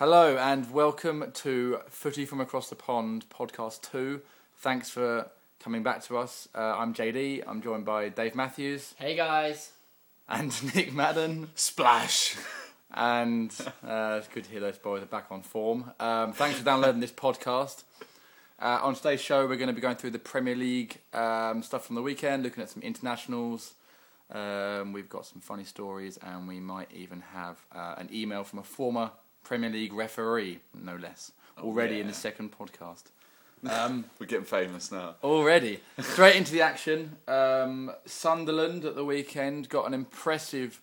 [0.00, 4.22] Hello and welcome to Footy from Across the Pond podcast two.
[4.56, 5.28] Thanks for
[5.62, 6.48] coming back to us.
[6.54, 7.42] Uh, I'm JD.
[7.46, 9.72] I'm joined by Dave Matthews Hey guys.
[10.26, 11.50] and Nick Madden.
[11.54, 12.34] Splash.
[12.94, 13.54] And
[13.86, 15.92] uh, it's good to hear those boys are back on form.
[16.00, 17.82] Um, thanks for downloading this podcast.
[18.58, 21.84] Uh, on today's show, we're going to be going through the Premier League um, stuff
[21.84, 23.74] from the weekend, looking at some internationals.
[24.32, 28.60] Um, we've got some funny stories, and we might even have uh, an email from
[28.60, 29.10] a former
[29.50, 32.12] Premier League referee, no less, already in yeah.
[32.12, 33.02] the second podcast.
[33.68, 35.16] Um, We're getting famous now.
[35.22, 35.80] Already.
[35.98, 37.18] Straight into the action.
[37.28, 40.80] Um, Sunderland at the weekend got an impressive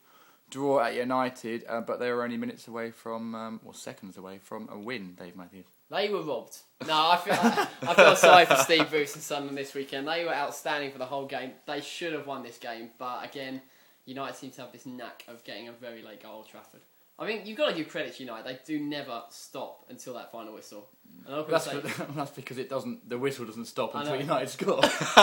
[0.52, 4.38] draw at United, uh, but they were only minutes away from, um, or seconds away
[4.38, 5.66] from a win, Dave Matthews.
[5.90, 6.58] They were robbed.
[6.86, 10.08] No, I feel I, feel sorry for Steve Bruce and Sunderland this weekend.
[10.08, 11.54] They were outstanding for the whole game.
[11.66, 13.64] They should have won this game, but again,
[14.06, 16.82] United seem to have this knack of getting a very late goal at Trafford.
[17.20, 18.46] I mean, you've got to give credit to United.
[18.46, 20.88] They do never stop until that final whistle.
[21.26, 21.66] And a lot of That's,
[21.98, 23.10] say, that's because it doesn't.
[23.10, 24.22] The whistle doesn't stop I until know.
[24.22, 24.82] United score.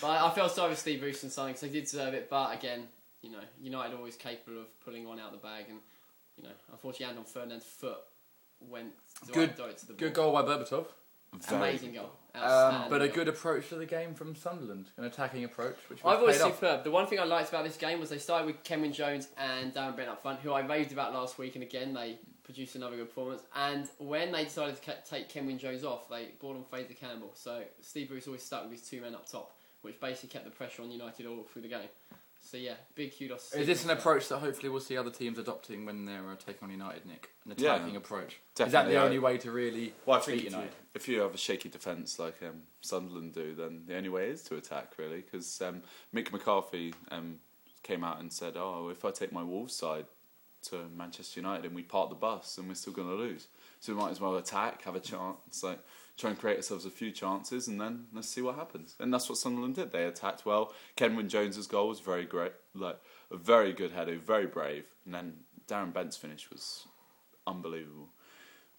[0.00, 2.30] but I feel sorry for Steve Bruce and Sunderland because they did deserve it.
[2.30, 2.84] But again,
[3.22, 5.78] you know, United always capable of pulling one out of the bag, and
[6.36, 7.98] you know, unfortunately, Anton Ferdinand's foot
[8.60, 8.92] went
[9.32, 10.32] Good- to the good ball.
[10.32, 10.86] goal by Berbatov,
[11.50, 12.10] Amazing goal.
[12.34, 16.08] Um, but a good approach to the game from Sunderland, an attacking approach, which I
[16.08, 16.84] was thought it was superb.
[16.84, 19.74] The one thing I liked about this game was they started with Kenwyne Jones and
[19.74, 22.96] Darren Bent up front, who I raved about last week, and again they produced another
[22.96, 23.42] good performance.
[23.54, 27.30] And when they decided to ca- take Kenwyne Jones off, they brought on Fraser Campbell.
[27.34, 30.50] So Steve Bruce always stuck with his two men up top, which basically kept the
[30.50, 31.88] pressure on United all through the game.
[32.42, 33.50] So yeah, big kudos.
[33.50, 36.30] to Is this an Steve approach that hopefully we'll see other teams adopting when they're
[36.30, 37.30] uh, taking on United, Nick?
[37.44, 37.74] An Yeah.
[37.76, 38.32] attacking approach.
[38.32, 40.50] Is that Definitely, the I- only way to really Well, I beat think if you,
[40.50, 40.72] United?
[40.94, 44.42] if you have a shaky defence like um, Sunderland do, then the only way is
[44.44, 45.20] to attack, really.
[45.20, 45.82] Because um,
[46.14, 47.38] Mick McCarthy um,
[47.82, 50.06] came out and said, "Oh, if I take my Wolves side
[50.62, 53.46] to Manchester United and we park the bus, then we're still going to lose.
[53.80, 55.78] So we might as well attack, have a chance, like
[56.20, 59.28] try and create ourselves a few chances, and then let's see what happens." And that's
[59.28, 59.92] what Sunderland did.
[59.92, 60.72] They attacked well.
[60.96, 63.00] Kenwyne Jones's goal was very great, like
[63.30, 65.34] a very good header, very brave, and then
[65.68, 66.86] Darren Bent's finish was
[67.46, 68.10] unbelievable.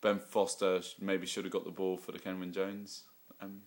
[0.01, 3.03] Ben Foster maybe should have got the ball for the Kenwyne Jones
[3.39, 3.61] um,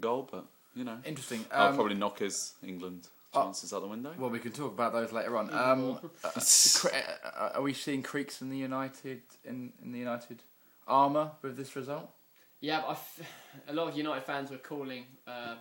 [0.00, 1.44] goal, but you know, Interesting.
[1.52, 4.12] I'll Um, probably knock his England oh, chances out the window.
[4.18, 5.52] Well, we can talk about those later on.
[5.54, 6.30] Um, uh,
[6.92, 10.42] uh, are we seeing creaks in the United in, in the United
[10.86, 12.10] armour with this result?
[12.66, 13.20] Yeah, but f-
[13.68, 15.54] a lot of United fans were calling uh,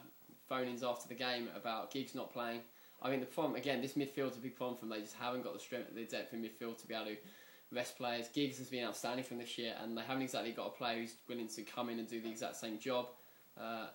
[0.50, 2.62] phone-ins after the game about Giggs not playing.
[3.00, 4.90] I mean, the problem again, this midfield's a big problem for them.
[4.90, 7.18] They just haven't got the strength, the depth in midfield to be able to
[7.72, 8.28] rest players.
[8.30, 11.14] Giggs has been outstanding from this year, and they haven't exactly got a player who's
[11.30, 13.10] willing to come in and do the exact same job.
[13.56, 13.86] Uh,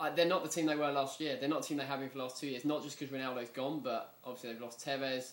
[0.00, 1.36] I, they're not the team they were last year.
[1.38, 2.64] They're not the team they have been for the last two years.
[2.64, 5.32] Not just because Ronaldo's gone, but obviously they've lost Tevez.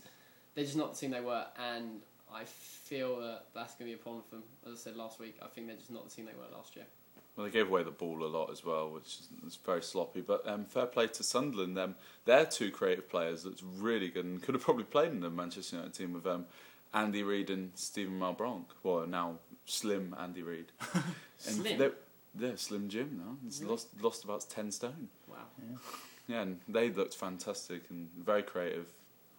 [0.54, 2.02] They're just not the team they were, and
[2.34, 4.44] I feel that that's going to be a problem for them.
[4.66, 6.76] As I said last week, I think they're just not the team they were last
[6.76, 6.86] year.
[7.36, 10.22] Well, they gave away the ball a lot as well, which is, very sloppy.
[10.22, 11.78] But um, fair play to Sunderland.
[11.80, 11.96] Um,
[12.26, 15.78] they're two creative players that's really good and could have probably played in the Manchester
[15.78, 16.46] United team with um,
[16.94, 18.66] Andy Reid and Stephen Malbranque.
[18.84, 19.36] Well, now
[19.66, 20.72] slim Andy Reid.
[21.38, 21.78] Slim?
[21.78, 21.94] They're,
[22.36, 23.38] they're slim Jim now.
[23.46, 23.72] He's Really?
[23.72, 25.08] lost lost about ten stone.
[25.26, 25.38] Wow.
[26.28, 28.88] Yeah, and they looked fantastic and very creative.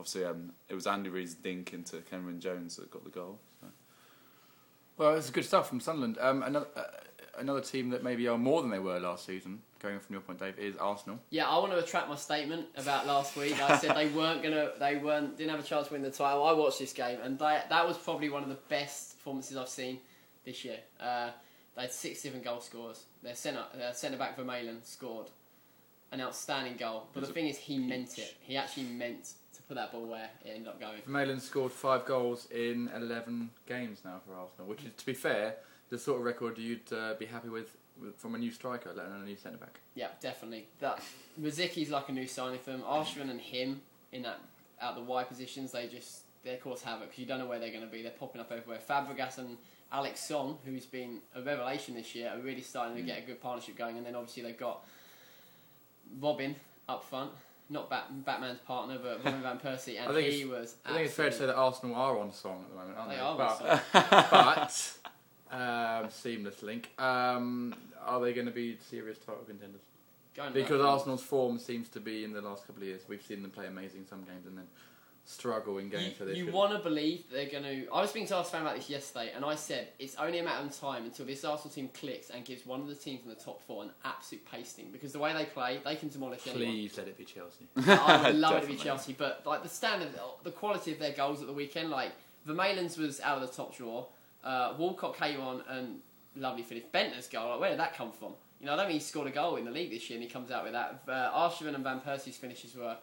[0.00, 3.38] Obviously, um, it was Andy Reid's dink into Cameron Jones that got the goal.
[3.60, 3.66] So.
[4.96, 6.16] Well, it's good stuff from Sunderland.
[6.18, 6.84] Um, another uh,
[7.38, 9.60] another team that maybe are more than they were last season.
[9.78, 11.20] Going from your point, Dave, is Arsenal.
[11.28, 13.60] Yeah, I want to retract my statement about last week.
[13.60, 16.44] I said they weren't gonna, they weren't, didn't have a chance to win the title.
[16.44, 19.68] I watched this game, and they, that was probably one of the best performances I've
[19.68, 19.98] seen
[20.46, 20.78] this year.
[20.98, 21.28] Uh,
[21.76, 23.04] they had six different goal scorers.
[23.22, 25.28] Their centre, their centre back Vermaelen scored
[26.12, 27.08] an outstanding goal.
[27.12, 28.34] But It the thing is, he meant it.
[28.40, 29.34] He actually meant
[29.70, 31.00] put that ball where it ended up going.
[31.08, 35.54] Vermaelen scored five goals in eleven games now for Arsenal, which is, to be fair,
[35.90, 39.06] the sort of record you'd uh, be happy with, with from a new striker, let
[39.06, 39.78] alone a new centre back.
[39.94, 40.66] Yeah, definitely.
[40.80, 41.00] That
[41.38, 42.82] Rosicky's like a new signing for them.
[42.82, 44.40] Arshavin and him in that
[44.80, 47.70] out the wide positions, they just they cause havoc because you don't know where they're
[47.70, 48.02] going to be.
[48.02, 48.80] They're popping up everywhere.
[48.88, 49.56] Fabregas and
[49.92, 53.40] Alex Song, who's been a revelation this year, are really starting to get a good
[53.40, 53.98] partnership going.
[53.98, 54.84] And then obviously they've got
[56.18, 56.56] Robin
[56.88, 57.30] up front,
[57.70, 60.76] not Bat- Batman's partner, but Robin van Persie, and I think he it's- was.
[60.84, 63.10] I think it's fair to say that Arsenal are on song at the moment, aren't
[63.10, 63.16] they?
[63.16, 63.36] They are on
[63.92, 64.30] but,
[65.50, 66.90] but um, seamless link.
[66.98, 67.74] Um,
[68.04, 69.80] are they going to be serious title contenders?
[70.54, 73.02] Because Arsenal's form seems to be in the last couple of years.
[73.08, 74.66] We've seen them play amazing some games and then
[75.24, 76.18] struggle in games.
[76.18, 77.88] where they You, you want to believe they're going to.
[77.92, 80.42] I was speaking to Arsenal fan about this yesterday, and I said it's only a
[80.42, 83.28] matter of time until this Arsenal team clicks and gives one of the teams in
[83.30, 84.90] the top four an absolute pasting.
[84.90, 86.72] Because the way they play, they can demolish anyone.
[86.72, 87.66] Please let it be Chelsea.
[87.76, 90.08] I would love it to be Chelsea, but like the standard,
[90.42, 92.12] the quality of their goals at the weekend, like
[92.46, 94.06] Vermaelen's was out of the top drawer.
[94.42, 96.00] Uh, Walcott came on and
[96.36, 96.84] lovely finish.
[96.92, 98.32] Bendtner's goal, like, where did that come from?
[98.60, 100.22] You know, I don't think he scored a goal in the league this year, and
[100.26, 101.02] he comes out with that.
[101.08, 102.96] Uh, Arshavin and Van Persie's finishes were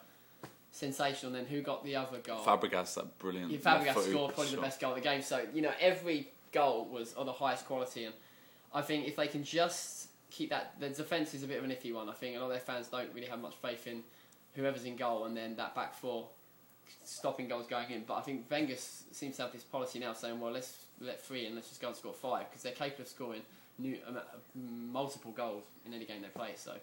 [0.77, 1.35] sensational.
[1.35, 2.39] And then who got the other goal?
[2.39, 3.51] Fabregas, that brilliant.
[3.51, 5.21] Yeah, Fabregas scored probably the best goal of the game.
[5.21, 8.13] So you know every goal was of the highest quality, and
[8.73, 11.71] I think if they can just keep that, the defence is a bit of an
[11.71, 12.09] iffy one.
[12.09, 14.03] I think a lot of their fans don't really have much faith in
[14.55, 16.27] whoever's in goal, and then that back four
[17.03, 18.03] stopping goals going in.
[18.07, 21.45] But I think Wenger seems to have this policy now saying, well, let's let three
[21.45, 23.41] and let's just go and score five because they're capable of scoring
[23.77, 24.21] new um, uh,
[24.55, 26.51] multiple goals in any game they play.
[26.55, 26.73] So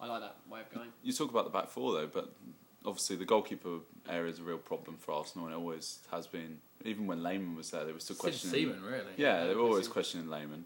[0.00, 0.88] I like that way of going.
[1.02, 2.32] You talk about the back four though, but
[2.84, 6.58] obviously the goalkeeper area is a real problem for Arsenal, and it always has been.
[6.84, 8.74] Even when Lehmann was there, they were still Since questioning.
[8.74, 9.12] Seaman, really.
[9.16, 10.64] Yeah, they were always questioning Lehmann,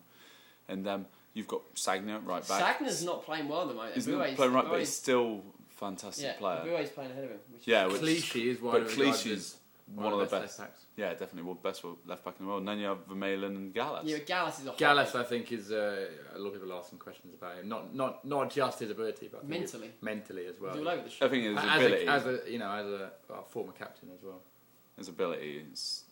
[0.69, 2.79] and um, you've got Sagna right back.
[2.79, 3.95] Sagna's not playing well at the moment.
[3.95, 6.63] He's not playing right, but he's still a fantastic yeah, player.
[6.65, 7.39] Eboue's playing ahead of him.
[7.53, 9.57] Which is Yeah, which, Clichy is one but Clichy's
[9.95, 10.59] one, of the best.
[10.59, 10.85] left backs.
[10.97, 12.61] Yeah, definitely one best left back in the world.
[12.63, 14.05] And then you have Vermaelen and Gallas.
[14.05, 15.23] Yeah, Gallas is a hot Gallas, one.
[15.23, 17.69] I think, is uh, a lot of people asking questions about him.
[17.69, 19.93] Not not not just his ability, but Mentally.
[20.01, 20.73] mentally as well.
[20.73, 22.87] He's all over the I think his as, ability, a, as a you know as
[22.87, 24.41] a well, former captain as well.
[24.99, 26.03] his ability is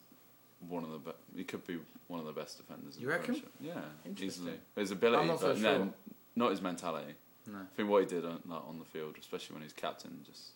[0.69, 1.17] one of the best.
[1.37, 2.97] He could be one of the best defenders.
[2.97, 3.35] in You the reckon?
[3.35, 3.53] Premiership.
[3.61, 4.53] Yeah, easily.
[4.77, 5.79] His ability, I'm not so but sure.
[5.79, 5.93] then
[6.37, 7.15] not his mentality.
[7.47, 7.59] No.
[7.59, 10.53] I think what he did on, like, on the field, especially when he's captain, just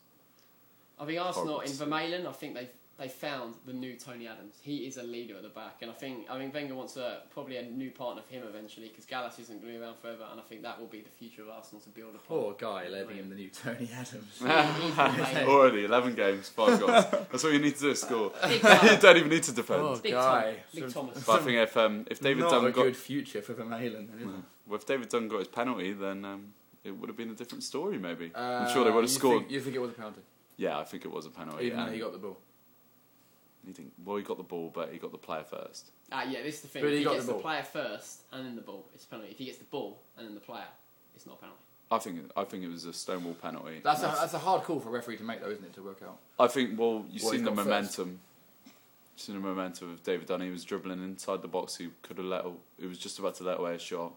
[0.99, 1.85] I think Arsenal Horrible in to see.
[1.85, 2.69] Vermaelen, I think they
[2.99, 4.57] they found the new Tony Adams.
[4.61, 7.23] He is a leader at the back, and I think I mean Wenger wants a
[7.33, 10.25] probably a new partner for him eventually because Gallas isn't going to be around forever,
[10.31, 12.27] and I think that will be the future of Arsenal to build upon.
[12.27, 14.43] Poor guy, letting him the new Tony Adams.
[15.49, 16.91] Already eleven games, five goals.
[17.11, 18.33] That's all you need to do is score.
[18.49, 19.81] You don't even need to defend.
[19.83, 20.43] Oh, Big guy.
[20.43, 20.55] Tom.
[20.75, 21.25] Big Some- Thomas.
[21.25, 24.15] But I think if um, if David not Dunn a got good future for Vermaelen.
[24.17, 24.29] is it?
[24.67, 26.53] well, if David Dunn got his penalty, then um,
[26.85, 27.99] it would have been a different story.
[27.99, 29.41] Maybe Uh, I'm sure they would have you scored.
[29.43, 30.21] Think, you think it was a penalty,
[30.57, 31.67] Yeah, I think it was a penalty.
[31.67, 32.39] even though he got the ball.
[33.69, 35.91] He didn't- well, he got the ball, but he got the player first.
[36.11, 36.83] Ah, yeah, this is the thing.
[36.83, 37.43] But if he he got gets the the, ball.
[37.43, 39.31] player first and then the ball, it's a penalty.
[39.33, 40.65] If he gets the ball and then the player,
[41.15, 41.63] it's not a penalty.
[41.91, 43.81] I think I think it was a stonewall penalty.
[43.83, 45.83] That's a, that's a hard call for a referee to make, though, isn't it, to
[45.83, 46.19] work out?
[46.39, 46.79] I think.
[46.79, 47.67] Well, you've What, seen the gone first?
[47.99, 48.21] momentum.
[49.15, 50.41] You've seen the momentum of David Dunn.
[50.43, 51.77] He was dribbling inside the box.
[51.77, 52.45] He could have let.
[52.79, 54.13] He was just about to let away a shot.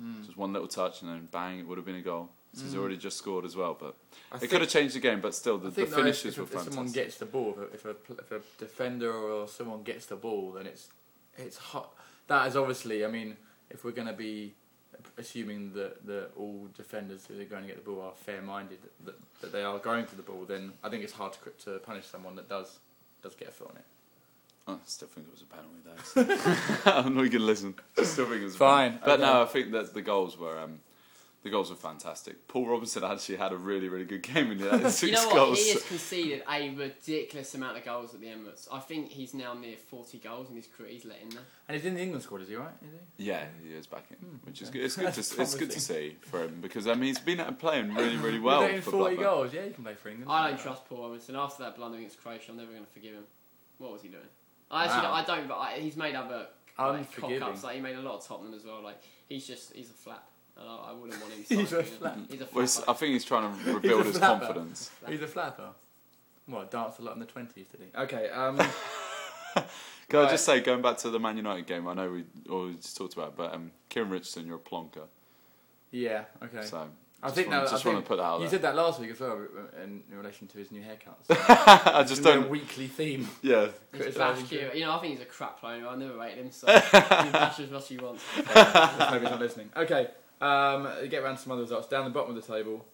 [0.00, 0.24] Mm.
[0.24, 2.30] Just one little touch and then bang, it would have been a goal.
[2.52, 3.94] So he's already just scored as well, but
[4.32, 5.20] I it could have changed the game.
[5.20, 7.90] But still, the, the finishes if, were if, if someone gets the ball, if a,
[7.90, 10.88] if a, if a defender or someone gets the ball, then it's
[11.38, 11.92] it's hot.
[12.26, 13.36] That is obviously, I mean,
[13.70, 14.54] if we're going to be
[15.16, 19.14] assuming that, that all defenders who are going to get the ball are fair-minded, that,
[19.40, 22.06] that they are going for the ball, then I think it's hard to, to punish
[22.06, 22.78] someone that does
[23.22, 23.84] does get a foot on it.
[24.66, 26.02] I still think it was a penalty though.
[26.84, 27.74] so- I'm not going to listen.
[27.98, 29.06] I still think it was a Fine, penalty.
[29.06, 29.42] But no.
[29.42, 30.80] I think that the goals were um,
[31.42, 32.46] the goals were fantastic.
[32.48, 35.26] Paul Robinson actually had a really really good game in the had six you know
[35.28, 35.34] what?
[35.36, 35.58] goals.
[35.58, 38.68] He has conceded a ridiculous amount of goals at the Emirates.
[38.70, 40.90] I think he's now near 40 goals in his career.
[40.90, 41.44] He's letting them.
[41.68, 42.72] And he's in the England squad, is he right?
[42.82, 43.24] Is he?
[43.24, 44.82] Yeah, he is back in, hmm, which is good.
[44.82, 47.94] It's good to it's good to see for him because I mean he's been playing
[47.94, 49.24] really really well He's for 40 Blackburn.
[49.24, 50.30] goals, yeah, you can play for England.
[50.30, 51.36] I don't trust Paul Robinson.
[51.36, 53.24] After that blunder against Croatia, I'm never going to forgive him.
[53.78, 54.22] What was he doing?
[54.70, 55.14] I actually Wow.
[55.14, 56.46] I don't, but I, he's made other
[56.78, 57.64] like, cock ups.
[57.64, 58.82] Like he made a lot of Tottenham as well.
[58.82, 60.29] Like he's just he's a flap.
[60.60, 61.44] And I, I wouldn't want him.
[61.58, 62.18] He's a flap.
[62.30, 62.90] He's a Well, it's- flapper.
[62.90, 64.46] I think he's trying to rebuild his flapper.
[64.46, 64.90] confidence.
[65.08, 65.70] He's a flapper.
[66.46, 67.98] Well, danced a lot in the 20s, did he?
[67.98, 68.58] Okay, um...
[70.08, 70.30] Can I Right.
[70.32, 73.28] just say, going back to the Man United game, I know we always talked about,
[73.28, 75.06] it, but um, Kieran Richardson, you're a plonker.
[75.92, 76.62] yeah, okay.
[76.66, 76.88] So
[77.22, 78.50] I just think wanna- now, just I want think to put that out You there.
[78.50, 79.40] said that last week as well
[79.84, 81.26] in, in relation to his new haircuts.
[81.30, 82.50] I just It's a don't.
[82.50, 83.28] weekly theme.
[83.42, 84.76] Yeah, He's criticising bash Kieran.
[84.76, 85.86] You know, I think he's a crap player.
[85.86, 86.72] I never rated him, so he
[87.30, 88.22] bashes as much as he wants.
[88.36, 89.70] Maybe he's not listening.
[89.76, 90.08] Okay,
[90.40, 91.88] um, get around to some other results.
[91.88, 92.84] Down the bottom of the table,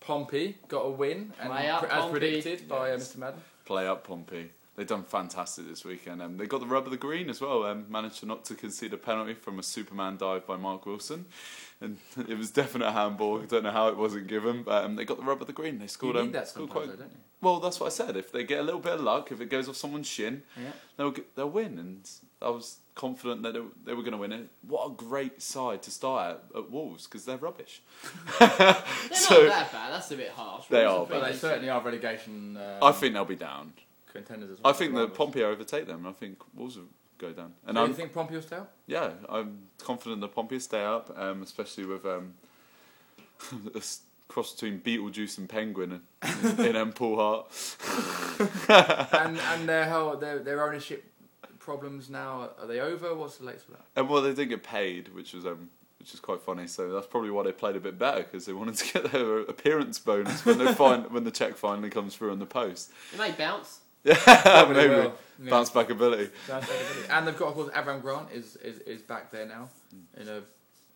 [0.00, 2.10] Pompey got a win, and Play up, as Pompey.
[2.18, 3.16] predicted by uh, Mr.
[3.18, 3.40] Madden.
[3.64, 4.50] play up Pompey.
[4.76, 6.20] They've done fantastic this weekend.
[6.20, 7.62] Um, they got the rub of the green as well.
[7.64, 11.26] Um, managed to not to concede a penalty from a Superman dive by Mark Wilson,
[11.80, 13.40] and it was definite handball.
[13.40, 15.52] I don't know how it wasn't given, but um, they got the rub of the
[15.52, 15.78] green.
[15.78, 16.16] They scored.
[16.16, 16.26] You scored.
[16.32, 16.98] need um, that scored sometimes, quite.
[16.98, 17.18] though, don't you?
[17.40, 18.16] Well, that's what I said.
[18.16, 20.72] If they get a little bit of luck, if it goes off someone's shin, Yeah.
[20.96, 21.78] they'll get, they'll win.
[21.78, 22.10] And
[22.44, 24.48] I was confident that they, they were going to win it.
[24.68, 27.82] What a great side to start at, at Wolves because they're rubbish.
[28.38, 28.48] They're
[29.12, 29.92] So- not that bad.
[29.92, 30.66] That's a bit harsh.
[30.68, 33.72] They are, are But they certainly are relegation um, I think they'll be down.
[34.12, 34.72] contenders as well.
[34.72, 35.16] I think that rivals.
[35.18, 36.06] Pompey overtake them.
[36.06, 36.84] I think Wolves will
[37.18, 37.52] go down.
[37.66, 38.72] And Do I'm you think Pompey will stay up?
[38.86, 42.34] Yeah, I'm confident that Pompey will stay up, um, especially with um,
[43.74, 46.00] a s- cross between Beetlejuice and Penguin
[46.44, 47.46] in, in um, Paul Hart.
[49.12, 51.04] and and their whole their, their ownership
[51.64, 53.14] problems now are they over?
[53.14, 53.86] What's the latest with that?
[53.96, 56.66] And well, they did get paid, which was um, which is quite funny.
[56.66, 59.38] So that's probably why they played a bit better because they wanted to get their
[59.40, 62.90] appearance bonus when they fin- when the check finally comes through on the post.
[63.12, 63.80] It may bounce.
[64.04, 65.14] Yeah, maybe will.
[65.42, 65.50] Yeah.
[65.50, 66.28] bounce back ability.
[66.46, 67.08] That's ability.
[67.10, 69.70] and they've got, of course, Avram Grant is, is, is back there now
[70.20, 70.38] in a,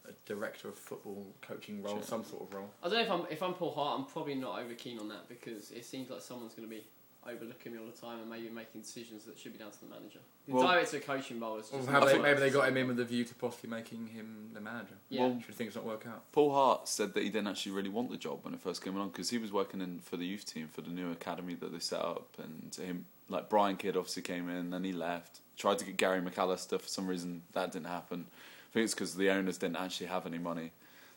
[0.06, 2.02] a director of football coaching role, Sure.
[2.02, 2.68] some sort of role.
[2.82, 5.08] I don't know if I'm if I'm Paul Hart, I'm probably not over keen on
[5.08, 6.82] that because it seems like someone's going to be
[7.28, 9.87] overlooking me all the time and maybe making decisions that should be down to the
[9.87, 10.20] manager.
[10.47, 12.68] The Well- director of coaching role is just have I they, think- maybe they got
[12.68, 14.94] him in with a view to possibly making him the manager.
[15.08, 15.20] Yeah.
[15.28, 16.30] Well, Should things not work out?
[16.32, 18.97] Paul Hart said that he didn't actually really want the job when it first came
[18.97, 21.73] along because he was working in for the youth team for the new academy that
[21.73, 25.40] they set up, and him like Brian Kidd obviously came in, then he left.
[25.56, 28.26] Tried to get Gary McAllister for some reason that didn't happen.
[28.30, 30.73] I think it's because the owners didn't actually have any money.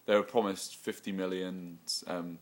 [0.08, 1.80] They were promised fifty million.
[2.08, 2.40] Um,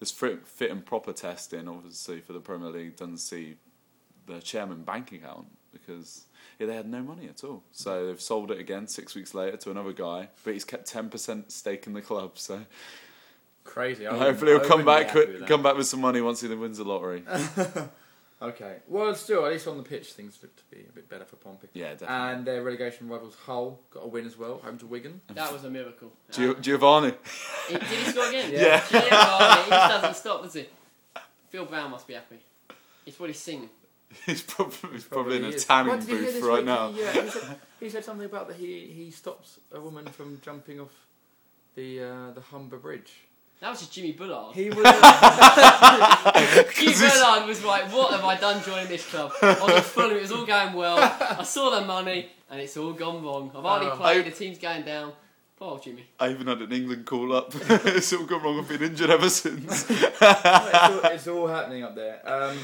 [0.00, 3.56] this fit, and proper testing, obviously for the Premier League, doesn't see
[4.26, 6.24] the chairman bank account because
[6.58, 7.62] yeah, they had no money at all.
[7.70, 11.08] So they've sold it again six weeks later to another guy, but he's kept ten
[11.10, 12.38] percent stake in the club.
[12.38, 12.60] So
[13.62, 14.06] Crazy.
[14.06, 16.48] I hopefully he'll come back happy with, with come back with some money once he
[16.48, 17.22] wins the lottery.
[18.42, 18.76] Okay.
[18.88, 21.36] Well, still, at least on the pitch, things look to be a bit better for
[21.36, 21.68] Pompey.
[21.74, 22.16] yeah, definitely.
[22.16, 25.20] And their relegation rivals Hull got a win as well, home to Wigan.
[25.34, 26.10] that was a miracle.
[26.32, 27.14] Gio- Um, Geovanni,
[27.68, 28.50] he, did he score again?
[28.54, 28.80] Yeah.
[28.80, 30.66] Geovanni, he just doesn't stop, does he?
[31.50, 32.38] Phil Brown must be happy.
[33.04, 33.68] It's what he's singing.
[34.26, 35.64] he's probably, he's probably in a is.
[35.64, 36.64] tanning What did you hear booth this right week?
[36.66, 36.92] now.
[36.92, 40.40] He, yeah, he, said, he said something about that he, he stops a woman from
[40.42, 40.94] jumping off
[41.74, 43.12] the uh, the Humber Bridge.
[43.60, 44.54] That was just Jimmy Bullard.
[44.54, 44.76] He was.
[46.74, 49.32] Jimmy Bullard was like, what have I done joining this club?
[49.42, 50.96] I was just full it, it was all going well.
[51.38, 53.50] I saw the money and it's all gone wrong.
[53.54, 53.96] I've hardly Oh.
[53.96, 55.12] played, the team's going down.
[55.56, 56.06] Poor old Jimmy.
[56.18, 57.52] I even had an England call up.
[57.54, 58.58] it's all gone wrong.
[58.60, 59.90] I've been injured ever since.
[59.90, 62.20] it's, all, it's all happening up there.
[62.26, 62.56] Um,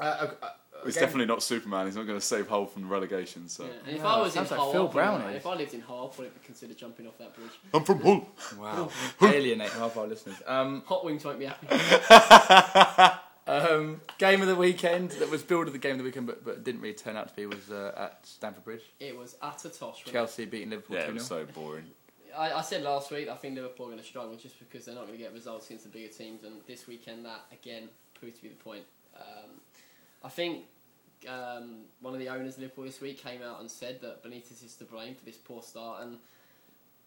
[0.00, 0.02] uh,
[0.42, 0.48] uh,
[0.86, 1.86] It's again- definitely not Superman.
[1.86, 3.48] He's not going to save Hull from relegation.
[3.48, 3.70] So Yeah.
[3.92, 5.74] If Yeah, I was in sounds like Hull, Phil I'd probably- Brown if I lived
[5.74, 7.50] in Hull, I'd probably consider jumping off that bridge.
[7.74, 8.28] I'm from Hull.
[8.58, 8.90] Wow.
[9.22, 10.36] Alienate half our listeners.
[10.46, 11.66] Um, Hot wings won't be happy.
[13.46, 16.44] um, game of the weekend that was billed as the game of the weekend, but,
[16.44, 18.82] but didn't really turn out to be was uh, at Stamford Bridge.
[19.00, 19.80] It was utter tosh.
[19.80, 20.12] wasn't it?
[20.12, 21.84] Chelsea beating Liverpool Yeah, 2 it was so boring.
[22.36, 24.94] I, I said last week I think Liverpool are going to struggle just because they're
[24.94, 28.36] not going to get results against the bigger teams, and this weekend that again proved
[28.36, 28.84] to be the point.
[29.16, 29.50] Um,
[30.22, 30.64] I think
[31.28, 34.64] um, one of the owners of Liverpool this week came out and said that Benitez
[34.64, 36.18] is to blame for this poor start, and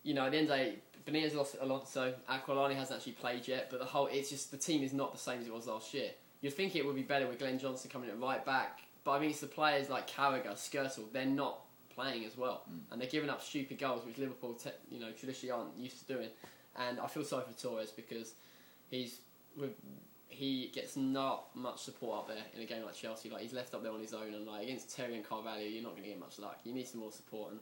[0.04, 0.76] you know at the end of the day,
[1.08, 4.52] Benitez lost a lot, so Aquilani hasn't actually played yet, but the whole it's just
[4.52, 6.10] the team is not the same as it was last year.
[6.42, 9.20] You'd think it would be better with Glenn Johnson coming at right back, but I
[9.20, 11.60] mean it's the players like Carragher, Skrtel, they're not
[11.94, 15.52] playing as well, and they're giving up stupid goals, which Liverpool, te- you know, traditionally
[15.52, 16.30] aren't used to doing.
[16.76, 18.34] And I feel sorry for Torres because
[18.90, 19.20] he's
[19.56, 19.74] with
[20.34, 23.30] he gets not much support up there in a game like Chelsea.
[23.30, 25.84] Like he's left up there on his own, and like against Terry and Carvalho, you're
[25.84, 26.60] not going to get much luck.
[26.64, 27.52] You need some more support.
[27.52, 27.60] And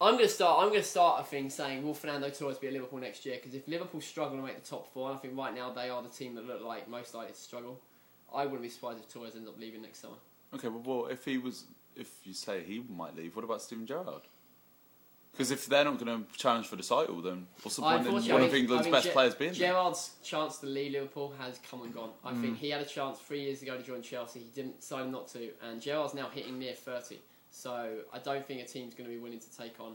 [0.00, 0.62] I'm going to start.
[0.62, 3.36] I'm going to start a thing saying will Fernando Torres be at Liverpool next year?
[3.36, 5.88] Because if Liverpool struggle to make the top four, and I think right now they
[5.88, 7.80] are the team that look like most likely to struggle.
[8.34, 10.16] I wouldn't be surprised if Torres ends up leaving next summer.
[10.54, 13.86] Okay, but well, if he was, if you say he might leave, what about Steven
[13.86, 14.22] Gerrard?
[15.36, 18.12] Because if they're not going to challenge for the title, then what's the point in
[18.12, 19.68] one of England's I mean, best Ge- players being there?
[19.68, 22.10] Gerrard's chance to leave Liverpool has come and gone.
[22.24, 24.40] I think he had a chance three years ago to join Chelsea.
[24.40, 27.18] He didn't decide not to, and Gerrard's now hitting near thirty.
[27.50, 29.92] So I don't think a team's going to be willing to take on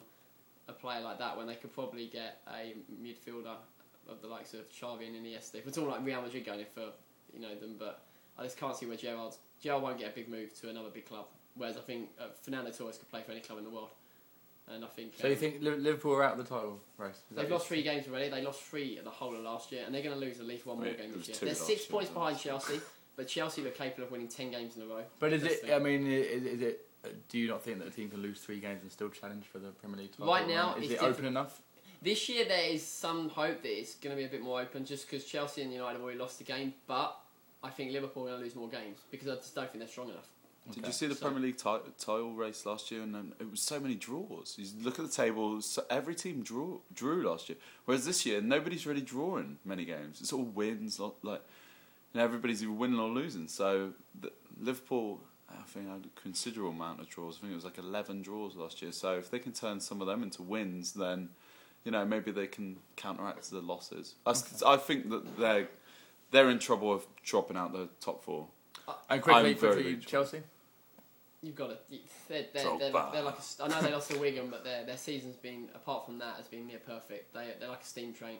[0.67, 3.55] a player like that when they could probably get a midfielder
[4.07, 5.55] of the likes of Xavi and Iniesta.
[5.55, 6.91] If we're talking like Real Madrid going in for
[7.33, 8.03] you know them, but
[8.37, 11.05] I just can't see where Gerrard's Gerrard won't get a big move to another big
[11.05, 11.25] club.
[11.55, 13.89] Whereas I think uh, Fernando Torres could play for any club in the world,
[14.73, 15.13] and I think.
[15.17, 17.15] So you um, think Li- Liverpool are out of the title race?
[17.29, 17.51] Is They've it?
[17.51, 18.29] lost three games already.
[18.29, 20.45] They lost three at the whole of last year, and they're going to lose at
[20.45, 21.37] least one more Wait, game this year.
[21.41, 22.79] They're six year, points wasn't behind Chelsea,
[23.15, 25.03] but Chelsea were capable of winning ten games in a row.
[25.19, 25.67] But is That's it?
[25.67, 26.85] the- I mean, is, is it?
[27.03, 29.45] uh, Do you not think that a team can lose three games and still challenge
[29.45, 30.27] for the Premier League title?
[30.27, 31.13] Right now, is it's it different.
[31.15, 31.61] open enough?
[32.03, 34.85] This year there is some hope that it's going to be a bit more open,
[34.85, 36.73] just because Chelsea and United have already lost the game.
[36.87, 37.15] But
[37.63, 39.87] I think Liverpool are going to lose more games because I just don't think they're
[39.87, 40.27] strong enough.
[40.69, 40.87] Did Okay.
[40.87, 43.01] you see the So- Premier League ti- title race last year?
[43.01, 44.55] And um, it was so many draws.
[44.57, 45.61] You look at the table.
[45.61, 50.21] So every team drew drew last year, whereas this year nobody's really drawing many games.
[50.21, 50.99] It's all wins.
[50.99, 51.41] Like
[52.13, 53.47] you know, everybody's either winning or losing.
[53.47, 57.37] So the, Liverpool, I think, had a considerable amount of draws.
[57.37, 58.91] I think it was like eleven draws last year.
[58.91, 61.29] So if they can turn some of them into wins, then
[61.83, 64.13] you know maybe they can counteract the losses.
[64.25, 65.69] I think that they're
[66.29, 68.47] they're in trouble of dropping out the top four.
[69.09, 70.05] And quickly, I'm quickly, rich.
[70.07, 70.41] Chelsea.
[71.41, 71.77] You've got to.
[72.29, 73.13] They're, they're, they're, bad.
[73.13, 75.69] they're like a, st- I know they lost to Wigan, but their their season's been
[75.73, 77.33] apart from that has been near perfect.
[77.33, 78.37] They they're like a steam train.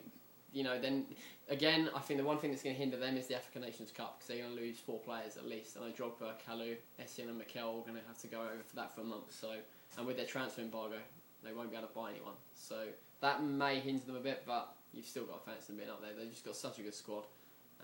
[0.54, 1.06] You know, then
[1.50, 3.92] again, I think the one thing that's going to hinder them is the African Nations
[3.92, 5.76] Cup because they're going to lose four players at least.
[5.78, 8.62] And I know Drogba, Kalou, Essien, and Mikel are going to have to go over
[8.68, 9.32] for that for a month.
[9.32, 9.54] So,
[9.98, 10.98] and with their transfer embargo,
[11.44, 12.36] they won't be able to buy anyone.
[12.54, 12.84] So
[13.22, 16.02] that may hinder them a bit, but you've still got to fancy them being up
[16.02, 16.12] there.
[16.18, 17.24] They've just got such a good squad,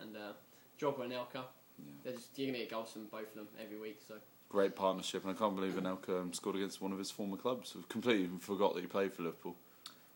[0.01, 0.33] and uh,
[0.79, 1.43] Drogba and Elka,
[1.79, 1.91] Yeah.
[2.03, 4.01] They're just you're gonna get goals from both of them every week.
[4.07, 4.15] So
[4.49, 7.75] Great partnership, and I can't believe Anelka um, scored against one of his former clubs.
[7.77, 9.55] I've completely forgot that he played for Liverpool.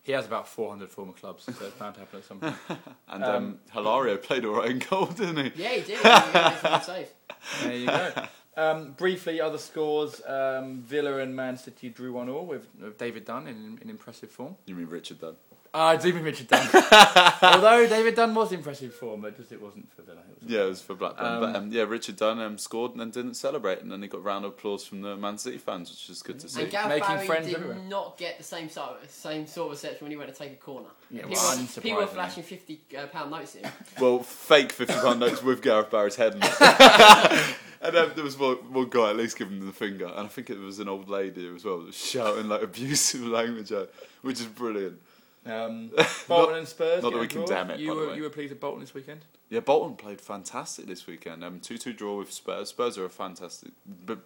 [0.00, 2.56] He has about 400 former clubs, so it's bound to happen at some point.
[3.08, 5.62] And um, Hilario played all right in goal, didn't he?
[5.62, 5.98] yeah, he did.
[5.98, 7.04] He made some.
[7.62, 8.12] There you go.
[8.56, 13.26] Um, briefly, other scores: um, Villa and Man City drew one all with, with David
[13.26, 14.56] Dunn in, in impressive form.
[14.66, 15.36] You mean Richard Dunn?
[15.74, 16.68] Ah, I do mean Richard Dunn.
[17.42, 20.18] Although David Dunn was impressive form, but just it wasn't for Villa.
[20.30, 21.26] It was Yeah, it was for Blackburn.
[21.26, 24.08] Um, but um, yeah, Richard Dunn um, scored and then didn't celebrate, and then he
[24.08, 26.62] got a round of applause from the Man City fans, which is good to see.
[26.64, 27.78] And Gareth Making Barry friends did everywhere.
[27.88, 30.52] not get the same sort of, same sort of reception when he went to take
[30.52, 30.88] a corner.
[31.10, 33.72] Yeah, people, well, were- people were flashing fifty uh, pound notes at him.
[33.98, 36.34] Well, fake fifty pound notes with Gareth Barry's head.
[36.34, 36.52] on it.
[37.80, 40.26] and um, there was one, one guy at least giving him the finger, and I
[40.28, 43.90] think it was an old lady as well, that was shouting like abusive language, at,
[44.20, 45.00] which is brilliant.
[45.44, 45.90] Um,
[46.28, 47.02] Bolton and Spurs.
[47.02, 47.42] not that we draw.
[47.44, 48.16] condemn it, You by the were way.
[48.16, 49.24] you were pleased with Bolton this weekend.
[49.48, 51.42] Yeah, Bolton played fantastic this weekend.
[51.44, 52.68] Um, two-two draw with Spurs.
[52.70, 53.72] Spurs are a fantastic,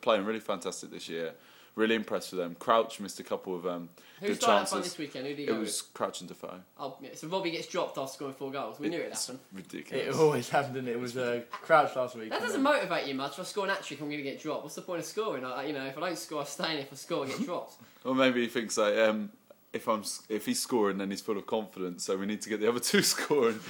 [0.03, 1.33] playing really fantastic this year.
[1.75, 2.55] Really impressed with them.
[2.59, 4.93] Crouch missed a couple of um, Who good started up front chances.
[4.93, 5.27] this weekend?
[5.27, 6.61] Who did he It go was Crouch and Defoe.
[6.81, 8.79] Oh, yeah, so Robbie gets dropped after scoring four goals.
[8.81, 9.41] We knew it'd It's happen.
[9.53, 10.07] Ridiculous.
[10.07, 10.93] It always happened, didn't it?
[10.93, 12.31] It was uh, Crouch last week.
[12.31, 13.33] That doesn't motivate you much.
[13.33, 14.63] If I score an hat trick, I'm going to get dropped.
[14.63, 15.45] What's the point of scoring?
[15.45, 17.41] I, you know, if I don't score, I stay, and if I score, I get
[17.45, 17.75] dropped.
[18.05, 19.29] Or maybe he thinks like, um,
[19.77, 22.05] if I'm if he's scoring, then he's full of confidence.
[22.05, 23.61] So we need to get the other two scoring.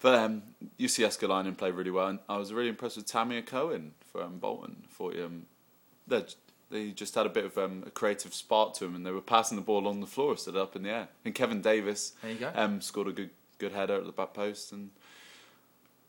[0.00, 0.42] but um,
[0.78, 4.38] Jussi Jaaskelainen played really well, and I was really impressed with Tamir Cohen for um,
[4.38, 4.76] Bolton.
[4.90, 5.46] Thought um,
[6.06, 6.24] they
[6.70, 9.20] they just had a bit of um, a creative spark to them, and they were
[9.20, 11.08] passing the ball along the floor instead of up in the air.
[11.24, 12.52] And Kevin Davies There you go.
[12.54, 14.90] um, scored a good good header at the back post, and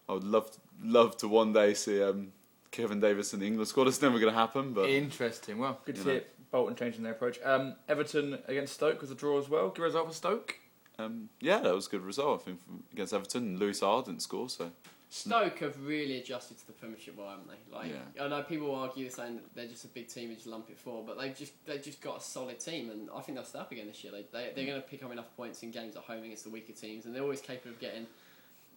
[0.09, 0.49] I would love
[0.83, 2.31] love to one day see um,
[2.71, 3.87] Kevin Davies in the England squad.
[3.87, 5.59] It's never going to happen, but Interesting.
[5.59, 6.15] Well, good to see know.
[6.15, 6.29] it.
[6.53, 7.39] Bolton changing their approach.
[7.43, 9.69] Um, Everton against Stoke was a draw as well.
[9.69, 10.55] Good result for Stoke.
[10.99, 12.41] Um, yeah, that was a good result.
[12.41, 14.69] I think from, against Everton, Lewis R didn't score, so
[15.09, 17.75] Stoke have really adjusted to the Premiership, well, haven't they?
[17.75, 18.23] Like, Yeah.
[18.23, 20.69] I know people will argue saying that they're just a big team and just lump
[20.69, 23.45] it for, but they've just they've just got a solid team, and I think they'll
[23.45, 24.13] stay up again this year.
[24.13, 26.51] They, they they're going to pick up enough points in games at home against the
[26.51, 28.05] weaker teams, and they're always capable of getting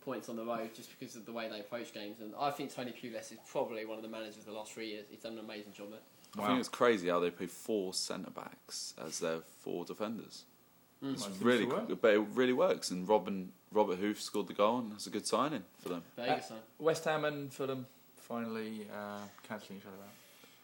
[0.02, 2.20] points on the road just because of the way they approach games.
[2.20, 4.88] And I think Tony Pulis is probably one of the managers of the last three
[4.88, 5.04] years.
[5.10, 6.00] He's done an amazing job there.
[6.38, 10.44] I think it's crazy how they play four centre backs as their four defenders.
[11.02, 11.12] Mm.
[11.14, 12.00] It's really, seems to work.
[12.00, 12.90] but it really works.
[12.90, 16.02] And Robin Robert Huth scored the goal, and that's a good signing for them.
[16.16, 16.54] There you Uh, go.
[16.78, 20.12] West Ham and Fulham finally uh, cancelling each other out.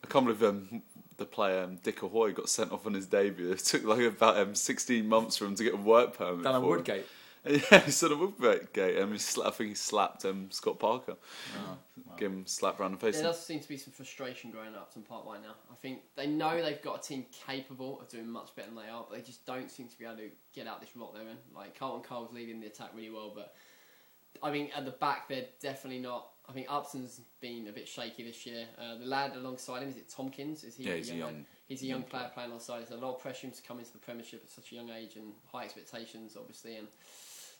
[0.05, 0.83] I can't believe um,
[1.17, 3.51] the player um, Dick Ahoy got sent off on his debut.
[3.53, 6.43] It took like about um, 16 months for him to get a work permit.
[6.45, 7.07] Done a for it.
[7.44, 7.70] Woodgate.
[7.70, 8.98] Yeah, he's done a Woodgate.
[9.00, 11.16] Um, he sla- I think he slapped um, Scott Parker.
[11.57, 12.16] Oh, wow.
[12.16, 13.16] Gave him a slap round the face.
[13.16, 15.55] There does seem to be some frustration growing up Upton Park right now.
[15.70, 18.90] I think they know they've got a team capable of doing much better than they
[18.90, 21.22] are, but they just don't seem to be able to get out this rot they're
[21.22, 21.38] in.
[21.55, 23.55] Like Carlton Cole's leading the attack really well, but
[24.42, 26.28] I mean at the back they're definitely not.
[26.48, 28.66] I think Upson's been a bit shaky this year.
[28.76, 30.64] Uh, the lad alongside him is it Tompkins?
[30.64, 30.85] Is he?
[30.85, 31.44] yeah, he's a young young.
[31.68, 32.81] He's a young player playing alongside.
[32.81, 34.90] There's a lot of pressure him to come into the Premiership at such a young
[34.90, 36.76] age and high expectations, obviously.
[36.76, 36.88] And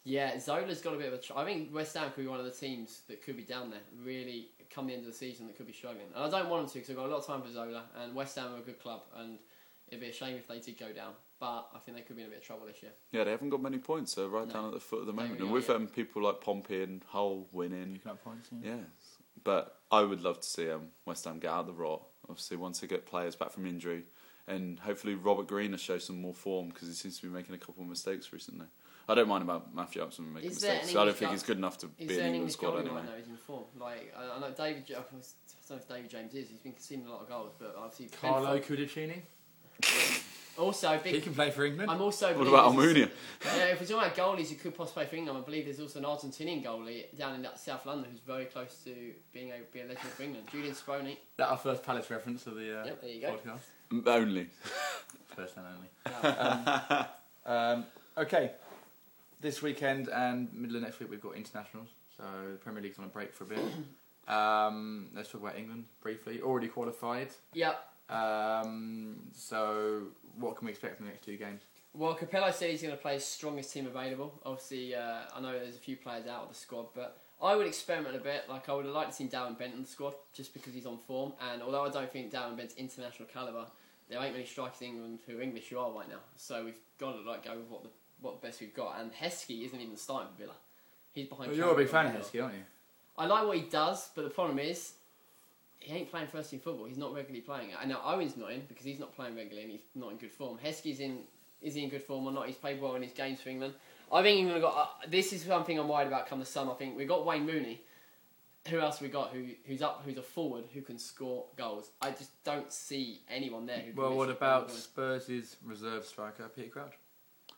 [0.05, 1.19] yeah, Zola's got a bit of a.
[1.19, 3.71] Tr- I think West Ham could be one of the teams that could be down
[3.71, 3.81] there.
[4.05, 6.07] Really, come the end of the season, that could be struggling.
[6.15, 7.85] And I don't want them to because I've got a lot of time for Zola
[8.03, 9.39] and West Ham are a good club, and
[9.89, 11.13] it'd be a shame if they did go down.
[11.39, 12.93] But I think they could be in a bit of trouble this year.
[13.11, 14.15] Yeah, they haven't got many points.
[14.15, 14.53] They're right No.
[14.55, 15.33] down at the foot of the moment.
[15.33, 15.75] really and are, with yeah.
[15.75, 18.49] um, people like Pompey and Hull winning, Picking up points.
[18.63, 18.77] Yeah.
[18.77, 22.03] Yes, but I would love to see um, West Ham get out of the rot.
[22.29, 24.05] Obviously, once they get players back from injury,
[24.47, 27.55] and hopefully Robert Green will show some more form because he seems to be making
[27.55, 28.67] a couple of mistakes recently.
[29.09, 30.93] I don't mind about Matthew Upson making Is mistakes.
[30.93, 32.53] an I don't think he's good enough to Is be there an an England English
[32.55, 32.95] squad goalie anyway.
[32.97, 33.65] right now who's in form?
[33.79, 34.85] Like I, I know David.
[34.91, 35.13] I don't
[35.71, 36.49] know if David James is.
[36.51, 39.23] He's been conceding a lot of goals, but obviously Ben Carlo Fo- Cudicini.
[40.59, 41.91] Also, He can play for England.
[41.91, 42.37] I'm also.
[42.37, 43.09] What about Almunia?
[43.57, 45.81] Yeah, if we're talking about goalies who could possibly play for England, I believe there's
[45.81, 49.81] also an Argentinian goalie down in South London who's very close to being a, be
[49.81, 50.47] a legend for England.
[50.53, 51.17] Julian Speroni.
[51.39, 53.35] That our first Palace reference of the uh, Yep, there you go.
[53.35, 54.07] podcast.
[54.07, 54.47] Only.
[55.35, 55.89] First and only.
[56.23, 57.07] Yeah.
[57.47, 57.87] Um,
[58.19, 58.51] okay.
[59.43, 63.07] This weekend and middle of next week we've got internationals, so the Premier League's on
[63.07, 63.59] a break for a bit.
[64.29, 66.41] Um, let's talk about England briefly.
[66.41, 67.31] Already qualified.
[67.55, 67.89] yep.
[68.09, 70.05] Um, so
[70.39, 71.63] what can we expect from the next two games?
[71.93, 74.33] Well, Capello said he's going to play his strongest team available.
[74.47, 77.67] Obviously, uh, I know there's a few players out of the squad, but I would
[77.67, 78.45] experiment a bit.
[78.49, 80.87] Like I would have liked to see Darren Bent in the squad just because he's
[80.87, 81.33] on form.
[81.51, 83.67] And although I don't think Darren Bent's international caliber,
[84.09, 86.21] there ain't many strikers in England who are English who are right now.
[86.37, 87.91] So we've got to like go with what the
[88.23, 89.01] what best we've got.
[89.01, 90.55] And Heskey isn't even starting for Villa.
[91.13, 91.51] He's behind.
[91.51, 92.63] Well, you're a big fan of Heskey, aren't you?
[93.19, 94.95] I like what he does, but the problem is
[95.79, 96.87] he ain't playing first team football.
[96.87, 97.77] He's not regularly playing it.
[97.81, 100.33] I know Owen's not in because he's not playing regularly and he's not in good
[100.33, 100.59] form.
[100.65, 101.19] Heskey's in.
[101.61, 102.47] Is he in good form or not?
[102.47, 103.75] He's played well in his games for England.
[104.13, 104.77] I think England got.
[104.77, 106.73] Uh, this is something I'm worried about come the summer.
[106.73, 107.81] I think we've got Wayne Rooney.
[108.69, 109.31] who else we got?
[109.33, 110.03] Who who's up?
[110.05, 111.91] Who's a forward who can score goals?
[112.01, 113.79] I just don't see anyone there.
[113.79, 116.95] Who can Well, what about Spurs' reserve striker, Peter Crouch?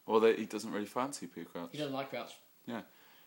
[0.07, 1.71] Well, they, he doesn't really fancy Peter Crouch.
[1.73, 2.33] He doesn't like Crouch.
[2.67, 2.83] Yeah,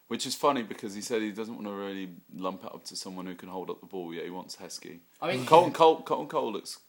[0.08, 2.96] which is funny because he said he doesn't want to really lump it up to
[2.96, 4.14] someone who can hold up the ball.
[4.14, 5.00] Yet he wants Heskey.
[5.22, 6.80] I mean, Carlton Cole, Carlton Cole looks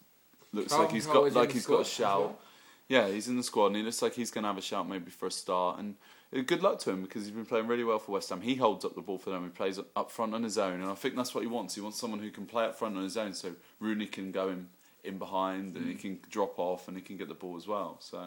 [0.52, 2.20] looks like Carlton he's Cole got like he's got a shout.
[2.20, 2.38] well?
[2.88, 4.88] Yeah, he's in the squad and he looks like he's going to have a shout
[4.88, 5.78] maybe for a start.
[5.78, 5.94] And
[6.34, 8.40] uh, good luck to him because he's been playing really well for West Ham.
[8.40, 9.44] He holds up the ball for them.
[9.44, 11.74] He plays up front on his own, and I think that's what he wants.
[11.74, 14.48] He wants someone who can play up front on his own, so Rooney can go
[14.48, 14.68] in
[15.04, 16.00] in behind and he Mm.
[16.00, 17.98] can drop off and he can get the ball as well.
[18.00, 18.24] So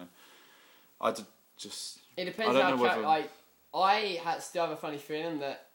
[1.02, 1.14] I
[1.62, 2.70] just it I depends don't how.
[2.72, 3.26] know Crouch, whether- I
[3.74, 5.68] I ha still have a funny feeling that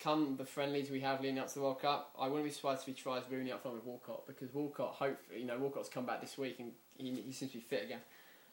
[0.00, 2.80] come the friendlies we have leading up to the World Cup, I wouldn't be surprised
[2.80, 6.04] if he tries Rooney up front with Walcott because Walcott, hopefully, you know, Walcott's come
[6.04, 8.00] back this week and he, he seems to be fit again.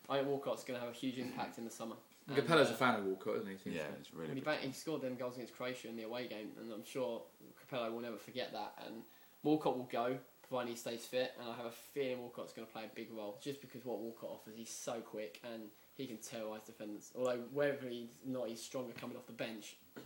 [0.10, 1.96] I think Walcott's going to have a huge impact in the summer.
[2.28, 3.58] And, Capello's uh, a fan of Walcott, isn't he?
[3.58, 3.94] Seems yeah, to.
[4.00, 4.58] it's really he, good.
[4.60, 7.24] he scored them goals against Croatia in the away game, and I'm sure
[7.60, 8.74] Capello will never forget that.
[8.86, 9.02] And
[9.44, 12.72] Walcott will go, provided he stays fit, and I have a feeling Walcott's going to
[12.74, 15.64] play a big role, just because what Walcott offers, he's so quick and
[15.98, 17.12] he can terrorise defenders.
[17.18, 19.76] Although whether he's not, he's stronger coming off the bench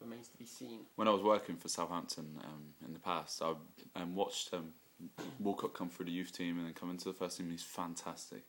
[0.00, 0.80] remains to be seen.
[0.96, 3.54] When I was working for Southampton um, in the past, I
[4.00, 4.72] um, watched um,
[5.38, 7.50] Walcott come through the youth team and then come into the first team.
[7.50, 8.44] He's fantastic,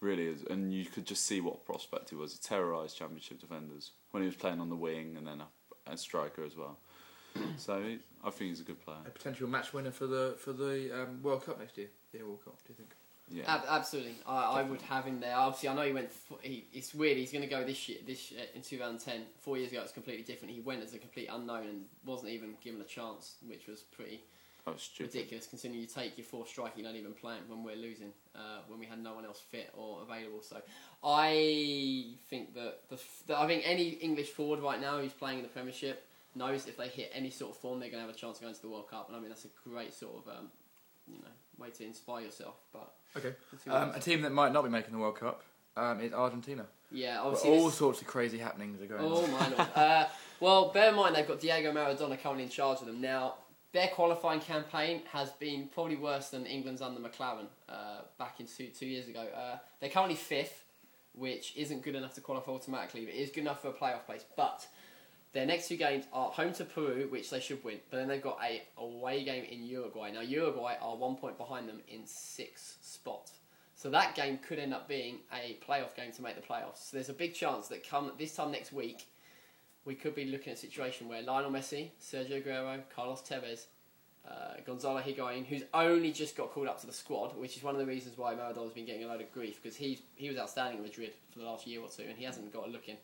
[0.00, 2.32] really is, and you could just see what a prospect he was.
[2.32, 5.96] He terrorised Championship defenders when he was playing on the wing and then a, a
[5.96, 6.78] striker as well.
[7.56, 7.82] So
[8.22, 8.98] I think he's a good player.
[9.06, 11.88] A potential match winner for the for the um, World Cup next year.
[12.12, 12.58] Yeah, World Cup.
[12.66, 12.90] Do you think?
[13.32, 15.34] Yeah, Ab- absolutely, I, I would have him there.
[15.34, 16.10] Obviously, I know he went.
[16.42, 17.16] he, it's weird.
[17.16, 17.98] He's going to go this year.
[18.06, 20.52] This year, in 2010, four years ago, it was completely different.
[20.54, 24.20] He went as a complete unknown and wasn't even given a chance, which was pretty
[24.66, 25.46] was ridiculous.
[25.46, 28.60] Considering you take your fourth striker, you don't even play him when we're losing, uh,
[28.68, 30.42] when we had no one else fit or available.
[30.42, 30.60] So,
[31.02, 35.42] I think that the that I think any English forward right now who's playing in
[35.42, 38.18] the Premiership knows if they hit any sort of form, they're going to have a
[38.18, 39.08] chance of going to the World Cup.
[39.08, 40.48] And I mean, that's a great sort of um,
[41.06, 42.54] you know way to inspire yourself.
[42.72, 43.34] But Okay.
[43.52, 45.42] let's see what Um, a team that might not be making the World Cup
[45.76, 46.66] um, is Argentina.
[46.90, 47.50] yeah, obviously.
[47.50, 49.30] all this- sorts of crazy happenings are going Oh on.
[49.30, 49.68] my lord.
[49.76, 50.08] Uh,
[50.40, 53.36] well, bear in mind they've got Diego Maradona currently in charge of them now.
[53.72, 58.66] Their qualifying campaign has been probably worse than England's under McClaren uh, back in two,
[58.68, 59.20] two years ago.
[59.34, 60.64] Uh, they're currently fifth,
[61.14, 64.04] which isn't good enough to qualify automatically, but it is good enough for a playoff
[64.04, 64.26] place.
[64.36, 64.66] But
[65.32, 68.22] their next two games are home to Peru, which they should win, but then they've
[68.22, 70.10] got a away game in Uruguay.
[70.10, 73.30] Now Uruguay are one point behind them in sixth spot.
[73.74, 76.90] So that game could end up being a playoff game to make the playoffs.
[76.90, 79.06] So there's a big chance that come this time next week,
[79.84, 83.64] we could be looking at a situation where Lionel Messi, Sergio Aguero, Carlos Tevez,
[84.28, 87.74] uh, Gonzalo Higuain, who's only just got called up to the squad, which is one
[87.74, 90.38] of the reasons why Maradona's been getting a load of grief because he's he was
[90.38, 92.88] outstanding at Madrid for the last year or two and he hasn't got a look
[92.88, 92.96] in.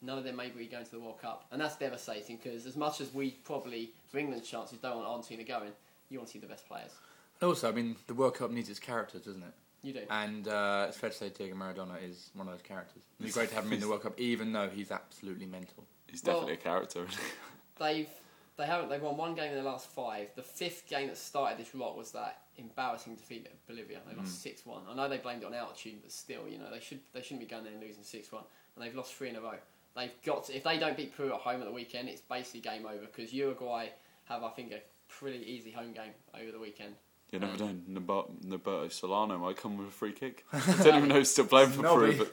[0.00, 2.76] None of them may be going to the World Cup, and that's devastating because as
[2.76, 5.72] much as we probably, for England's chances, don't want Argentina going,
[6.08, 6.92] you want to see the best players.
[7.40, 9.52] And also, I mean, the World Cup needs its characters, doesn't it?
[9.82, 10.00] You do.
[10.10, 13.02] And uh, it's fair to say Diego Maradona is one of those characters.
[13.18, 15.84] It'd be great to have him in the World Cup, even though he's absolutely mental.
[16.06, 17.06] He's Well- definitely a character.
[17.78, 18.08] they've
[18.56, 20.30] they haven't they've won one game in the last five.
[20.34, 24.00] The fifth game that started this rot was that embarrassing defeat at Bolivia.
[24.08, 24.82] They lost six one.
[24.90, 27.40] I know they blamed it on altitude, but still, you know, they should they shouldn't
[27.40, 28.42] be going there and losing six one.
[28.74, 29.54] And they've lost three in a row.
[29.98, 32.60] They've got to, if they don't beat Peru at home at the weekend, it's basically
[32.60, 33.88] game over because Uruguay
[34.26, 36.94] have I think a pretty easy home game over the weekend.
[37.32, 38.00] You never Um, know.
[38.00, 40.44] Nober- Roberto Solano might come with a free kick.
[40.52, 42.30] I don't even know who's still playing for Peru, Nobby.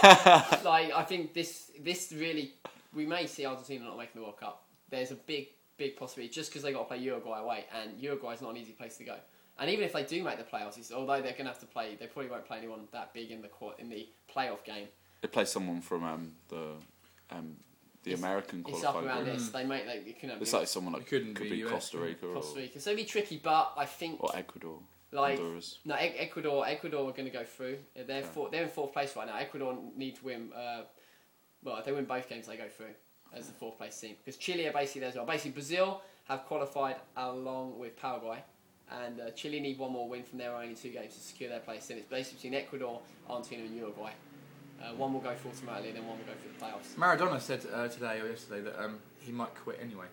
[0.00, 2.54] but like I think this this really
[2.94, 4.64] we may see Argentina not making the World Cup.
[4.90, 8.40] There's a big big possibility just because they got to play Uruguay away, and Uruguay's
[8.42, 9.16] not an easy place to go.
[9.58, 11.66] And even if they do make the playoffs, it's, although they're going to have to
[11.66, 14.88] play, they probably won't play anyone that big in the quad, in the playoff game.
[15.20, 16.72] they play someone from um, the
[17.36, 17.56] um,
[18.02, 19.36] the It's- American It's up around group.
[19.36, 19.50] this.
[19.50, 21.68] They make like it couldn't It's be like someone like It couldn't could be be
[21.68, 21.98] Costa.
[21.98, 23.40] Rica or, Costa Rica, so it'd be tricky.
[23.42, 24.78] But I think or Ecuador,
[25.12, 25.78] like Honduras.
[25.84, 27.78] no E- Ecuador, Ecuador are going to go through.
[27.94, 28.22] They're Okay.
[28.26, 29.36] four, they're in fourth place right now.
[29.36, 30.52] Ecuador need to win.
[30.52, 30.82] Uh,
[31.62, 32.94] well, if they win both games, they go through
[33.32, 35.24] as the fourth place team because Chile are basically there as well.
[35.24, 38.42] Basically, Brazil have qualified along with Paraguay,
[38.90, 41.60] and uh, Chile need one more win from their only two games to secure their
[41.60, 41.88] place.
[41.90, 44.10] And it's basically between Ecuador, Argentina, and Uruguay.
[44.82, 46.94] Uh, one will go through automatically, and then one will go through the playoffs.
[46.96, 50.06] Maradona said uh, today or yesterday that um, he might quit anyway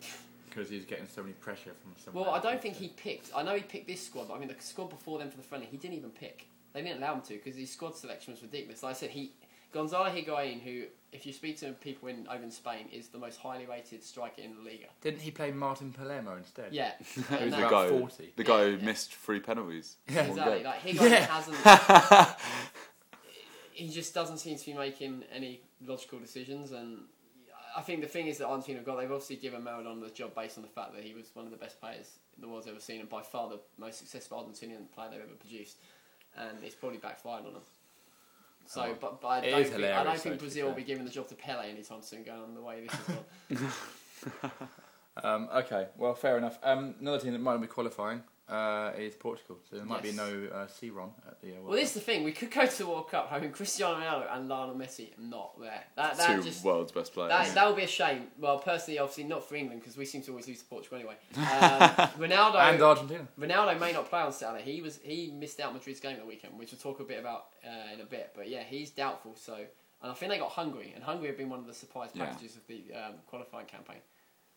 [0.48, 2.24] because he's getting so many pressure from someone.
[2.24, 3.30] Well, I don't think he picked.
[3.36, 5.42] I know he picked this squad, but I mean the squad before them for the
[5.44, 6.46] friendly, he didn't even pick.
[6.72, 8.82] They didn't allow him to because his squad selection was ridiculous.
[8.82, 9.32] Like I said, he
[9.72, 13.38] Gonzalo Higuain, who, if you speak to people in over in Spain, is the most
[13.38, 14.86] highly rated striker in the Liga.
[15.00, 16.72] Didn't he play Martin Palermo instead?
[16.72, 17.88] Yeah, Who's And the guy?
[17.88, 18.32] 40.
[18.34, 18.84] The guy Yeah, who yeah.
[18.84, 19.96] missed three penalties.
[20.08, 20.22] Yeah.
[20.22, 20.64] exactly.
[20.64, 21.26] Like Higuain Yeah.
[21.26, 22.36] hasn't.
[23.80, 26.98] he just doesn't seem to be making any logical decisions, and
[27.74, 30.34] I think the thing is that Argentina have got, they've obviously given Maradona the job
[30.34, 32.80] based on the fact that he was one of the best players the world's ever
[32.80, 35.76] seen and by far the most successful Argentinian player they've ever produced.
[36.36, 37.62] And it's probably backfired on them.
[38.66, 41.10] So, Oh, but, but I, don't think, I don't think Brazil will be giving the
[41.10, 43.62] job to Pele anytime soon going on the way this has
[44.42, 44.50] gone.
[45.22, 46.58] Um, okay, well, fair enough.
[46.62, 50.12] Um, another team that might be qualifying uh, is Portugal, so there might Yes.
[50.12, 52.24] be no uh, C-Ron at the uh, World Well, this is the thing.
[52.24, 55.84] We could go to the World Cup having Cristiano Ronaldo and Lionel Messi not there.
[55.96, 57.30] That, that Two just world's best players.
[57.30, 58.26] That, that would be a shame.
[58.38, 61.14] Well, personally, obviously not for England because we seem to always lose to Portugal anyway.
[61.36, 61.42] Um,
[62.18, 63.28] Ronaldo, and Argentina.
[63.38, 64.64] Ronaldo may not play on Saturday.
[64.64, 67.20] He was he missed out Madrid's game at the weekend, which we'll talk a bit
[67.20, 68.32] about uh, in a bit.
[68.34, 69.36] But yeah, he's doubtful.
[69.36, 72.10] So, and I think they got Hungary, and Hungary have been one of the surprise
[72.14, 72.24] Yeah.
[72.26, 73.98] packages of the um, qualifying campaign.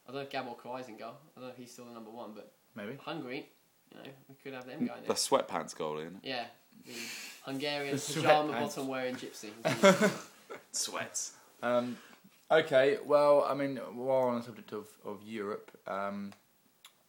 [0.08, 1.14] I don't know if Gabor Kiraly's in goal.
[1.38, 2.98] I don't know if he's still the number one, but Maybe.
[3.02, 3.48] Hungary,
[3.96, 5.16] you know, we could have them going the there.
[5.16, 6.28] sweatpants goalie, isn't it?
[6.30, 6.46] Yeah,
[6.86, 6.94] the
[7.44, 9.50] Hungarian pajama bottom wearing gypsy.
[10.72, 11.34] Sweats.
[11.62, 11.98] Um,
[12.52, 16.34] okay, well, I mean, while on the subject of, of Europe, um,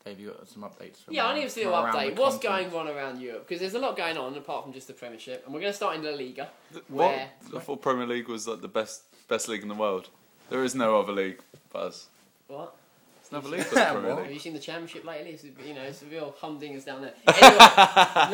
[0.04, 2.16] Dave, you got some updates from Yeah, I around- need to do from an update.
[2.16, 2.72] What's continent.
[2.72, 3.48] going on around Europe?
[3.48, 5.76] Because there's a lot going on apart from just the Premiership, and we're going to
[5.76, 6.48] start in La Liga.
[6.72, 6.84] What?
[6.88, 7.30] Where?
[7.56, 10.08] I thought Premier League was like the best best league in the world.
[10.50, 11.40] There is no other league
[11.72, 12.08] but us.
[12.48, 12.76] What?
[13.30, 14.24] There's no other league but the Premier What?
[14.24, 15.30] Have you seen the Championship lately?
[15.30, 17.14] It's, you know, it's a real humdingers down there.
[17.28, 17.58] Anyway,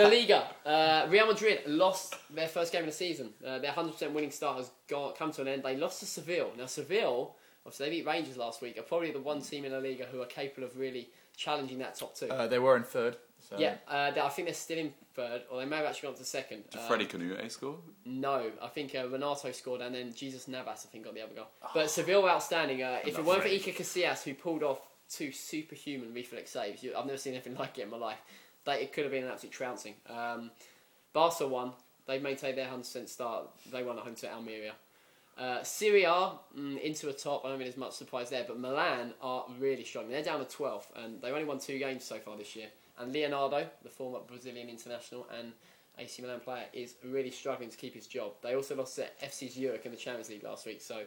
[0.03, 0.49] La Liga.
[0.67, 3.31] Uh, Real Madrid lost their first game of the season.
[3.47, 5.63] Uh, their 100% winning start has gone, come to an end.
[5.63, 6.53] They lost to Seville.
[6.59, 9.79] Now, Seville, obviously they beat Rangers last week, are probably the one team in La
[9.79, 12.29] Liga who are capable of really challenging that top two.
[12.29, 13.17] Uh, they were in third.
[13.51, 13.59] So.
[13.59, 16.25] yeah, uh, I think they're still in third, or they may have actually gone to
[16.25, 16.71] second.
[16.71, 17.79] Did Uh, Freddie Kanoute score?
[18.05, 21.35] No, I think uh, Renato scored and then Jesus Navas, I think, got the other
[21.35, 21.49] goal.
[21.75, 22.83] But Seville were outstanding.
[22.83, 23.49] Uh, if it weren't for.
[23.49, 27.77] Iker Casillas, who pulled off two superhuman reflex saves, you, I've never seen anything like
[27.79, 28.19] it in my life.
[28.67, 29.95] That it could have been an absolute trouncing.
[30.09, 30.53] Um,
[31.13, 31.73] Barca won.
[32.07, 33.49] They maintained their 100% start.
[33.73, 34.75] They won at home to Almeria.
[35.39, 37.45] Uh, Syria mm, into a top.
[37.45, 40.13] I don't think there's much surprise there, but Milan are really struggling.
[40.13, 42.69] They're down to 12th, and they've only won two games so far this year.
[43.01, 45.53] And Leonardo, the former Brazilian international and
[45.99, 48.33] AC Milan player, is really struggling to keep his job.
[48.43, 51.03] They also lost to FC Zurich in the Champions League last week, so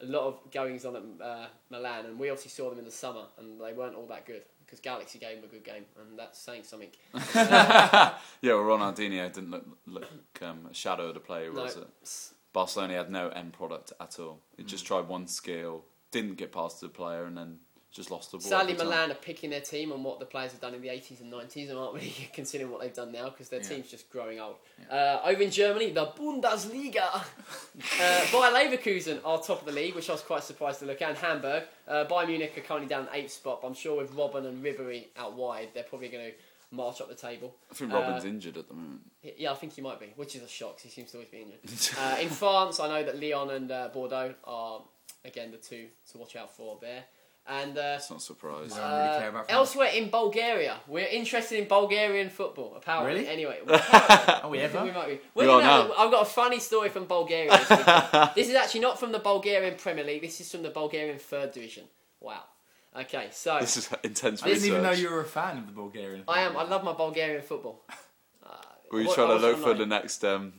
[0.00, 2.06] a lot of goings on at uh, Milan.
[2.06, 4.80] And we obviously saw them in the summer, and they weren't all that good because
[4.80, 6.88] Galaxy gave them a good game, and that's saying something.
[7.34, 8.14] Yeah,
[8.54, 10.08] well, Ronaldinho didn't look, look
[10.42, 11.88] um, a shadow of the player, No, was it?
[12.52, 14.40] Barcelona had no end product at all.
[14.56, 14.66] He Mm.
[14.66, 17.58] just tried one skill, didn't get past the player, and then
[17.92, 18.46] just lost the ball.
[18.48, 18.86] Sadly, time.
[18.86, 21.32] Milan are picking their team on what the players have done in the 80s and
[21.32, 23.68] 90s and aren't really considering what they've done now because their Yeah.
[23.68, 24.56] team's just growing old.
[24.90, 27.14] Uh, over in Germany, the Bundesliga.
[27.16, 27.20] uh,
[28.32, 31.10] Bayer Leverkusen are top of the league, which I was quite surprised to look at.
[31.10, 31.64] And Hamburg.
[31.86, 35.06] Uh, Bayern Munich are currently down eighth spot, but I'm sure with Robben and Ribery
[35.16, 36.32] out wide, they're probably going to
[36.74, 37.54] march up the table.
[37.70, 39.02] I think Uh, Robben's injured at the moment.
[39.36, 41.42] Yeah, I think he might be, which is a shock he seems to always be
[41.42, 41.60] injured.
[41.98, 44.80] uh, in France, I know that Lyon and uh, Bordeaux are,
[45.24, 47.04] again, the two to watch out for there.
[47.44, 48.78] And uh, That's not surprised.
[48.78, 49.58] I don't really uh, care about France.
[49.58, 52.74] elsewhere in Bulgaria, we're interested in Bulgarian football.
[52.76, 53.26] Apparently, Really?
[53.28, 53.58] anyway.
[53.66, 54.84] apparently, Are we I think ever?
[54.84, 55.20] we might be.
[55.34, 55.94] We Well, are you know, now.
[55.98, 57.50] I've got a funny story from Bulgaria.
[57.58, 60.22] This, this is actually not from the Bulgarian Premier League.
[60.22, 61.84] This is from the Bulgarian Third Division.
[62.20, 62.44] Wow.
[63.04, 65.72] Okay, so This is intense I didn't even know you were a fan of the
[65.72, 66.22] Bulgarian.
[66.28, 66.56] I am.
[66.56, 67.76] I love my Bulgarian football.
[68.46, 68.50] Uh,
[68.92, 69.78] Were you I wa- trying to look for online.
[69.78, 70.52] the next um,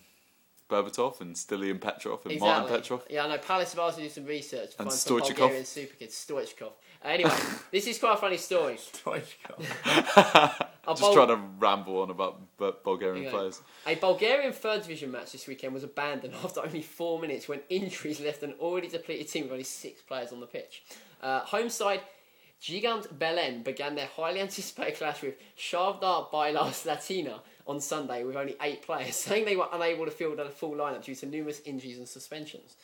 [0.69, 2.39] Berbatov and Stilian Petrov and Exactly.
[2.61, 3.05] Martin Petrov?
[3.09, 3.37] Yeah, I know.
[3.37, 5.37] Palace have asked me to do some research to And find Stoichkov.
[5.37, 6.15] Bulgarian super kids.
[6.15, 6.71] Stoichkov.
[7.03, 7.31] Anyway,
[7.71, 8.77] this is quite a funny story.
[9.85, 13.31] A Just Bul- trying to ramble on about Bu- Bulgarian Yeah.
[13.31, 13.61] players.
[13.87, 18.19] A Bulgarian third division match this weekend was abandoned after only four minutes when injuries
[18.19, 20.83] left an already depleted team with only six players on the pitch.
[21.21, 22.01] Uh, home side
[22.61, 28.55] Gigant Belen began their highly anticipated clash with Shavdar Bailas Latina on Sunday with only
[28.61, 31.97] eight players, saying they were unable to field a full lineup due to numerous injuries
[31.97, 32.75] and suspensions.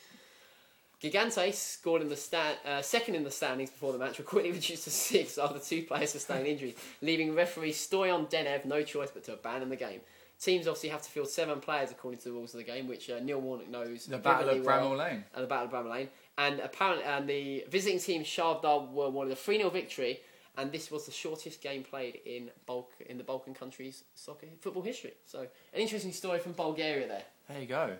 [1.02, 4.52] Gigante scored in the stand, uh, second in the standings before the match, were quickly
[4.52, 9.24] reduced to six after two players sustained injuries, leaving referee Stoyan Denev no choice but
[9.24, 10.00] to abandon the game.
[10.40, 13.10] Teams obviously have to field seven players according to the rules of the game, which
[13.10, 14.06] uh, Neil Warnock knows.
[14.06, 15.24] The Battle of well Bramall Lane.
[15.34, 16.08] at the Battle of Bramall Lane.
[16.38, 20.20] And apparently, and the visiting team Shavdar were one of the 3 0 victory,
[20.56, 24.82] and this was the shortest game played in Balk in the Balkan countries' soccer football
[24.82, 25.14] history.
[25.26, 27.24] So, an interesting story from Bulgaria there.
[27.48, 27.96] There you go.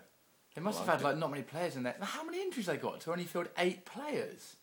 [0.55, 1.97] They must I have had like not many players in there.
[2.01, 4.57] How many injuries they got to only field eight players?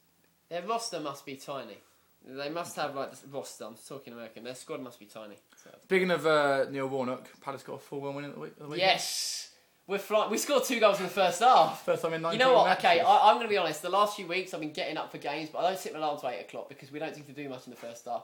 [0.50, 1.78] Their roster must be tiny.
[2.26, 3.66] They must have like the roster.
[3.66, 4.44] I'm talking American.
[4.44, 5.36] Their squad must be tiny.
[5.64, 5.70] So.
[5.84, 8.52] Speaking of uh, Neil Warnock, Palace got a 4 1 win at the week.
[8.58, 8.80] of the week.
[8.80, 9.52] Yes,
[9.88, 10.30] we're flying.
[10.30, 11.84] We scored two goals in the first half.
[11.86, 12.66] First time in 19 You know what?
[12.66, 12.86] matches.
[12.86, 13.82] Okay, I, I'm going to be honest.
[13.82, 16.00] The last few weeks, I've been getting up for games, but I don't sit my
[16.00, 18.24] alarm to eight o'clock because we don't seem to do much in the first half.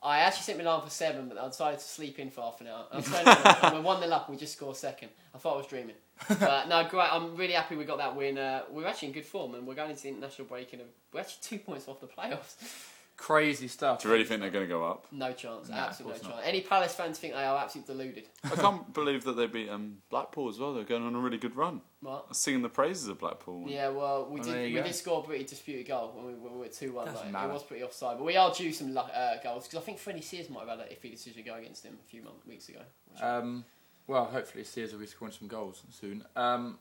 [0.00, 2.68] I actually set Milan for seven, but I decided to sleep in for half an
[2.68, 2.84] hour.
[2.92, 4.30] I was turning on, and we're one 0 up.
[4.30, 5.08] We just scored second.
[5.34, 5.96] I thought I was dreaming,
[6.28, 7.12] but no, great.
[7.12, 8.38] I'm really happy we got that win.
[8.38, 11.20] Uh, we're actually in good form, and we're going into the international break, and we're
[11.20, 12.54] actually two points off the playoffs.
[13.18, 14.00] Crazy stuff.
[14.00, 15.06] Do you really think they're going to go up?
[15.10, 16.46] No chance, No, absolutely no course chance.
[16.48, 18.28] Any Palace fans think they are absolutely deluded.
[18.44, 20.72] I can't believe that they beat um, Blackpool as well.
[20.72, 21.80] They're going on a really good run.
[22.00, 22.26] What?
[22.26, 23.64] I was singing the praises of Blackpool.
[23.68, 24.84] Yeah, well, we Oh, did we go.
[24.84, 27.06] did score a pretty disputed goal when we, when we were two one.
[27.06, 27.50] Doesn't Like, matter.
[27.50, 29.02] it was pretty offside, but we are due some uh,
[29.42, 31.98] goals because I think Freddie Sears might have had an iffy decision go against him
[32.00, 32.80] a few months, weeks ago.
[33.20, 33.64] Um,
[34.06, 36.24] well, hopefully Sears will be scoring some goals soon.
[36.36, 36.78] Um,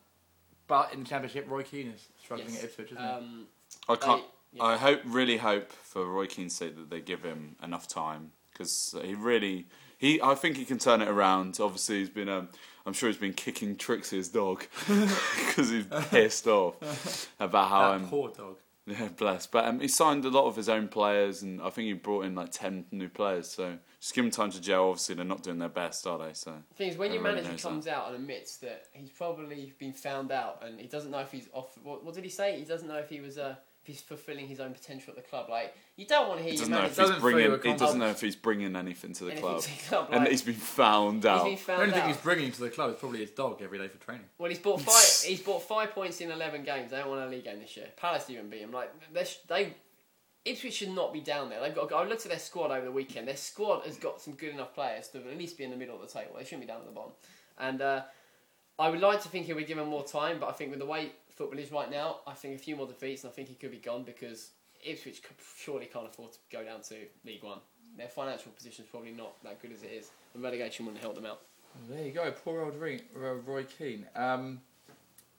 [0.68, 2.60] but in the championship, Roy Keane is struggling Yes.
[2.60, 3.48] at Ipswich, isn't um,
[3.90, 4.24] I can't.
[4.54, 4.64] Yeah.
[4.64, 8.96] I hope, really hope for Roy Keane's sake that they give him enough time because
[9.04, 10.22] he really, he.
[10.22, 11.58] I think he can turn it around.
[11.60, 12.30] Obviously, he's been.
[12.30, 12.50] Um,
[12.86, 17.90] I'm sure he's been kicking Trixie's dog because he's pissed off about how.
[17.90, 18.56] that Um, poor dog.
[18.86, 19.46] yeah, bless.
[19.46, 22.24] But um, he signed a lot of his own players, and I think he brought
[22.26, 23.50] in like ten new players.
[23.50, 24.90] So just give him time to gel.
[24.90, 26.34] Obviously, they're not doing their best, are they?
[26.34, 29.92] So The thing is, when your manager comes out and admits that he's probably been
[29.94, 31.78] found out and he doesn't know if he's off.
[31.84, 32.58] What, what did he say?
[32.58, 33.56] He doesn't know if he was uh,
[33.88, 35.50] he's fulfilling his own potential at the club.
[35.50, 37.62] Like you don't want to hear he your doesn't know if manager he's Doesn't bringing.
[37.74, 40.08] He doesn't know if he's bringing anything to the anything club, to the club.
[40.12, 41.44] and he's been found he's out.
[41.46, 42.08] been The found only thing out.
[42.10, 44.26] he's bringing to the club is probably his dog every day for training.
[44.38, 45.28] Well, he's bought five.
[45.30, 46.92] he's bought five points in eleven games.
[46.92, 47.88] They don't won a league game this year.
[47.98, 48.72] Palace even beat him.
[48.72, 49.74] Like they, sh- they,
[50.46, 51.60] Ipswich should not be down there.
[51.62, 51.92] They've got.
[51.92, 53.28] I looked at their squad over the weekend.
[53.28, 55.96] Their squad has got some good enough players to at least be in the middle
[55.96, 56.36] of the table.
[56.38, 57.12] They shouldn't be down at the bottom.
[57.58, 58.02] And uh,
[58.80, 60.86] I would like to think he'll be given more time, but I think with the
[60.86, 63.54] way football is right now, I think a few more defeats, and I think he
[63.54, 64.52] could be gone because
[64.84, 65.22] Ipswich
[65.56, 67.60] surely can't afford to go down to League One.
[67.96, 71.16] Their financial position is probably not that good as it is, and relegation wouldn't help
[71.16, 71.42] them out.
[71.90, 74.08] There you go, poor old Roy, Roy Keane.
[74.16, 74.62] Um,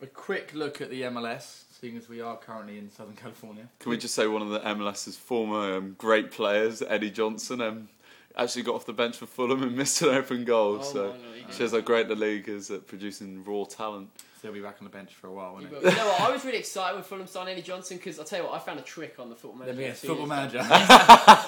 [0.01, 3.69] a quick look at the MLS, seeing as we are currently in Southern California.
[3.81, 7.89] Can we just say one of the MLS's former um, great players, Eddie Johnson, um,
[8.37, 10.79] actually got off the bench for Fulham and missed an open goal.
[10.81, 11.55] Oh so my Lord.
[11.55, 14.09] shows how great the league is at producing raw talent.
[14.41, 15.91] So he'll be back on the bench for a while, You won't will.
[15.91, 15.97] he?
[15.97, 16.21] You know what?
[16.21, 18.59] I was really excited when Fulham signed Eddie Johnson because I'll tell you what, I
[18.61, 19.79] found a trick on the football manager.
[19.79, 20.59] me guess, two football years manager.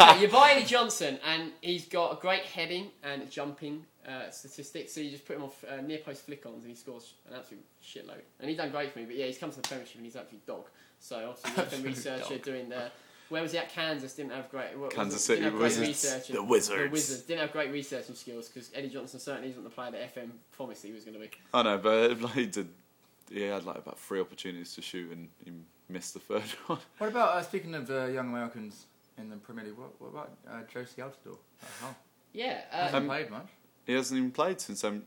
[0.01, 4.93] Yeah, you buy Eddie Johnson and he's got a great heading and jumping uh, statistics,
[4.93, 7.37] so you just put him off uh, near post flick ons and he scores an
[7.37, 8.23] absolute shitload.
[8.41, 10.17] And he's done great for me, but yeah, he's come to the Premiership and he's
[10.17, 10.65] absolute dog.
[10.99, 12.43] So obviously, the Absolute researcher dog.
[12.43, 12.91] doing the.
[13.29, 13.69] Where was he at?
[13.69, 14.71] Kansas didn't have great.
[14.77, 15.25] what was Kansas?
[15.25, 15.89] City didn't have great Wizards.
[15.89, 16.83] research and- The Wizards.
[16.83, 20.15] The Wizards didn't have great researching skills because Eddie Johnson certainly isn't the player that
[20.17, 21.31] FM promised he was going to be.
[21.55, 22.47] I know, but like, he
[23.31, 23.39] did.
[23.39, 25.53] He had like about three opportunities to shoot and he
[25.89, 26.79] missed the third one.
[26.99, 28.87] What about, uh, speaking of uh, young Americans
[29.19, 31.37] in the Premier League, what, what about uh, Jozy Altidore?
[31.83, 31.95] Oh,
[32.33, 33.49] Yeah, uh, hasn't Um, played much.
[33.87, 35.03] He hasn't even played since um,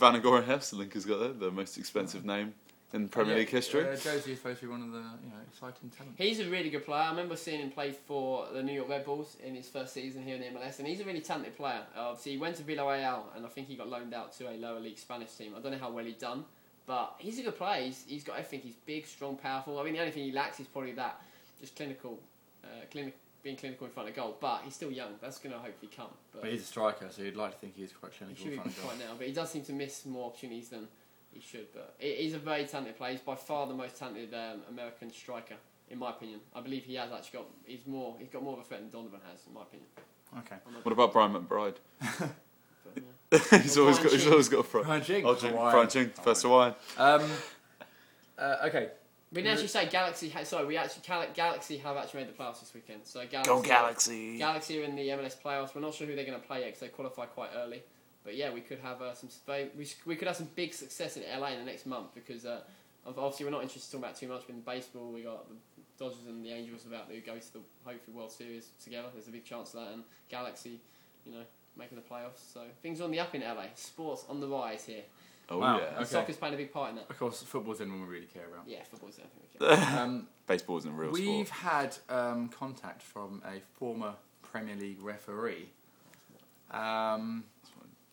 [0.00, 2.54] Vennegoor and Hesselink has got the, the most expensive name
[2.92, 3.82] in Premier Yeah, League history.
[3.82, 6.14] Uh, Jozy is supposed to be one of the you know exciting talents.
[6.16, 7.02] He's a really good player.
[7.02, 10.22] I remember seeing him play for the New York Red Bulls in his first season
[10.24, 11.82] here in the MLS, and he's a really talented player.
[11.96, 14.54] Uh, obviously, he went to Villarreal, and I think he got loaned out to a
[14.56, 15.54] lower league Spanish team.
[15.56, 16.44] I don't know how well he's done,
[16.86, 17.84] but he's a good player.
[17.84, 18.60] He's, he's got everything.
[18.60, 19.78] He's big, strong, powerful.
[19.78, 21.20] I mean, the only thing he lacks is probably that,
[21.60, 22.20] just clinical,
[22.62, 24.36] uh, clinic, being clinical in front of goal.
[24.40, 25.12] But he's still young.
[25.20, 26.08] That's going to hopefully come.
[26.32, 28.42] But But he's a striker, so you'd like to think he is quite he clinical
[28.44, 28.86] should in be of goal.
[28.86, 30.88] quite now, but he does seem to miss more opportunities than
[31.32, 31.72] he should.
[31.72, 33.12] But he's a very talented player.
[33.12, 35.56] He's by far the most talented um, American striker,
[35.90, 36.40] in my opinion.
[36.54, 37.46] I believe he has actually got.
[37.64, 38.16] He's more.
[38.18, 39.88] He's got more of a threat than Donovan has, in my opinion.
[40.38, 40.56] Okay.
[40.82, 41.76] What about Brian McBride?
[42.18, 42.30] but,
[42.96, 43.02] yeah.
[43.62, 44.12] he's Or always Brian got.
[44.12, 44.86] He's always got a front.
[44.86, 45.24] Brian Ching.
[45.24, 45.72] Oh, Ching, Hawaiian.
[45.72, 46.74] Brian Ching, first Hawaiian.
[46.98, 47.22] Um,
[48.38, 48.88] uh, okay.
[49.32, 50.28] We didn't actually say Galaxy.
[50.30, 53.00] Ha- sorry, we actually Gal- Galaxy have actually made the playoffs this weekend.
[53.04, 53.52] So Galaxy.
[53.52, 54.38] Go Galaxy!
[54.38, 55.74] Galaxy are in the MLS playoffs.
[55.74, 57.82] We're not sure who they're going to play yet because they qualify quite early.
[58.22, 60.72] But yeah, we could have uh, some very, we, sh- we could have some big
[60.72, 62.60] success in LA in the next month because uh,
[63.06, 64.42] obviously we're not interested in talking about too much.
[64.46, 65.56] But in baseball, we got the
[65.98, 69.08] Dodgers and the Angels about to go to the hopefully World Series together.
[69.12, 70.80] There's a big chance of that, and Galaxy,
[71.26, 71.42] you know,
[71.78, 72.52] making the playoffs.
[72.52, 73.64] So things are on the up in LA.
[73.74, 75.02] Sports on the rise here.
[75.50, 75.78] Oh Wow.
[75.78, 75.84] yeah.
[75.88, 76.04] And Okay.
[76.06, 77.10] soccer's playing a big part in that.
[77.10, 78.64] Of course, football's the one we really care about.
[78.66, 79.42] Yeah, football's the everything.
[79.60, 80.00] we care.
[80.04, 81.26] Um, Baseball isn't a real sport.
[81.28, 81.60] we've sport.
[81.60, 85.68] had um, contact from a former Premier League referee.
[86.70, 87.44] Um,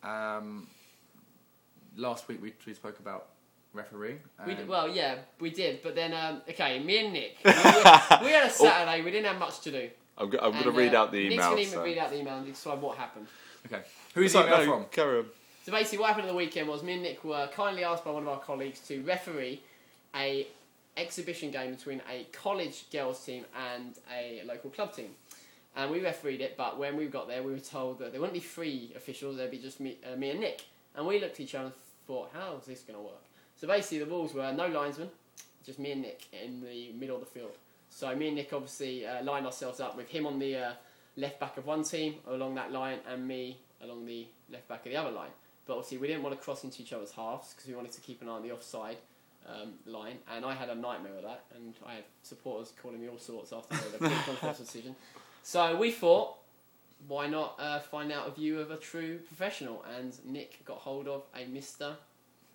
[0.02, 0.66] um,
[1.96, 3.28] last week we, we spoke about
[3.72, 4.20] refereeing.
[4.46, 5.82] We did, well, yeah, we did.
[5.82, 9.02] But then, um, okay, me and Nick, we, we had a Saturday.
[9.02, 9.88] We didn't have much to do.
[10.18, 11.50] I'm, go- I'm going to And, read uh, out the Nick's email.
[11.52, 11.82] going to so.
[11.84, 13.26] read out the email and describe what happened.
[13.66, 13.82] Okay.
[14.14, 14.84] Who's It's the like, email no, from?
[14.90, 15.26] Carry on.
[15.64, 18.10] So basically, what happened on the weekend was me and Nick were kindly asked by
[18.10, 19.60] one of our colleagues to referee
[20.14, 20.46] a
[20.96, 25.10] exhibition game between a college girls team and a local club team.
[25.74, 28.34] And we refereed it, but when we got there, we were told that there wouldn't
[28.34, 30.64] be three officials, there'd be just me, uh, me and Nick.
[30.94, 31.74] And we looked at each other and
[32.06, 33.22] thought, how is this going to work?
[33.56, 35.08] So basically, the rules were no linesman,
[35.64, 37.52] just me and Nick in the middle of the field.
[37.88, 40.72] So me and Nick obviously uh, lined ourselves up with him on the uh,
[41.16, 44.92] left back of one team along that line and me along the left back of
[44.92, 45.30] the other line.
[45.66, 48.00] But obviously, we didn't want to cross into each other's halves because we wanted to
[48.00, 48.96] keep an eye on the offside
[49.48, 50.18] um, line.
[50.32, 53.52] And I had a nightmare of that, and I had supporters calling me all sorts
[53.52, 54.96] after the controversial decision.
[55.42, 56.36] So we thought,
[57.06, 59.84] why not uh, find out a view of a true professional?
[59.96, 61.96] And Nick got hold of a Mister.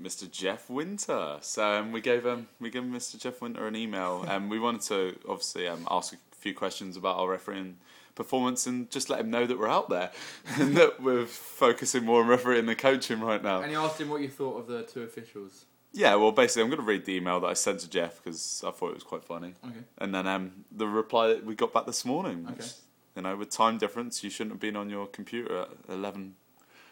[0.01, 0.29] Mr.
[0.29, 1.37] Jeff Winter.
[1.41, 3.19] So um, we gave um, we gave Mr.
[3.19, 7.17] Jeff Winter an email, and we wanted to obviously um, ask a few questions about
[7.17, 7.77] our refereeing
[8.17, 10.11] performance and just let him know that we're out there
[10.59, 13.61] and that we're focusing more on refereeing than coaching right now.
[13.61, 15.65] And you asked him what you thought of the two officials.
[15.93, 18.61] Yeah, well, basically, I'm going to read the email that I sent to Jeff because
[18.67, 19.53] I thought it was quite funny.
[19.65, 19.79] Okay.
[19.97, 22.45] And then um, the reply that we got back this morning.
[22.45, 22.67] Which, Okay.
[23.15, 26.35] You know, with time difference, you shouldn't have been on your computer at 11,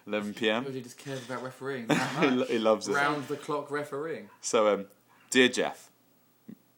[0.07, 0.63] 11 p.m.
[0.63, 1.85] Because he just cares about refereeing.
[1.85, 2.93] that he, he loves it.
[2.93, 4.29] Round the clock refereeing.
[4.41, 4.85] So, um,
[5.29, 5.91] dear Jeff,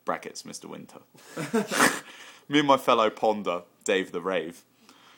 [0.04, 0.66] brackets, Mr.
[0.66, 1.00] Winter,
[2.50, 4.66] me and my fellow ponder, Dave the Rave,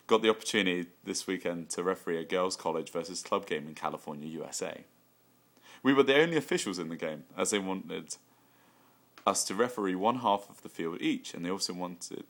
[0.05, 4.28] got the opportunity this weekend to referee a girls' college versus club game in California,
[4.28, 4.84] USA.
[5.82, 8.17] We were the only officials in the game, as they wanted
[9.26, 12.26] us to referee one half of the field each, and they also wanted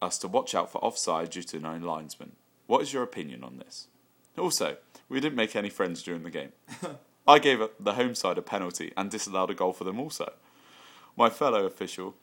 [0.00, 2.36] us to watch out for offside due to no linesman.
[2.68, 3.88] What is your opinion on this?
[4.38, 4.76] Also,
[5.08, 6.52] we didn't make any friends during the game.
[7.26, 10.34] I gave the home side a penalty and disallowed a goal for them also.
[11.16, 12.14] My fellow official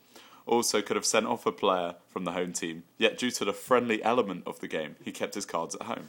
[0.50, 3.52] also could have sent off a player from the home team, yet due to the
[3.52, 6.08] friendly element of the game, he kept his cards at home.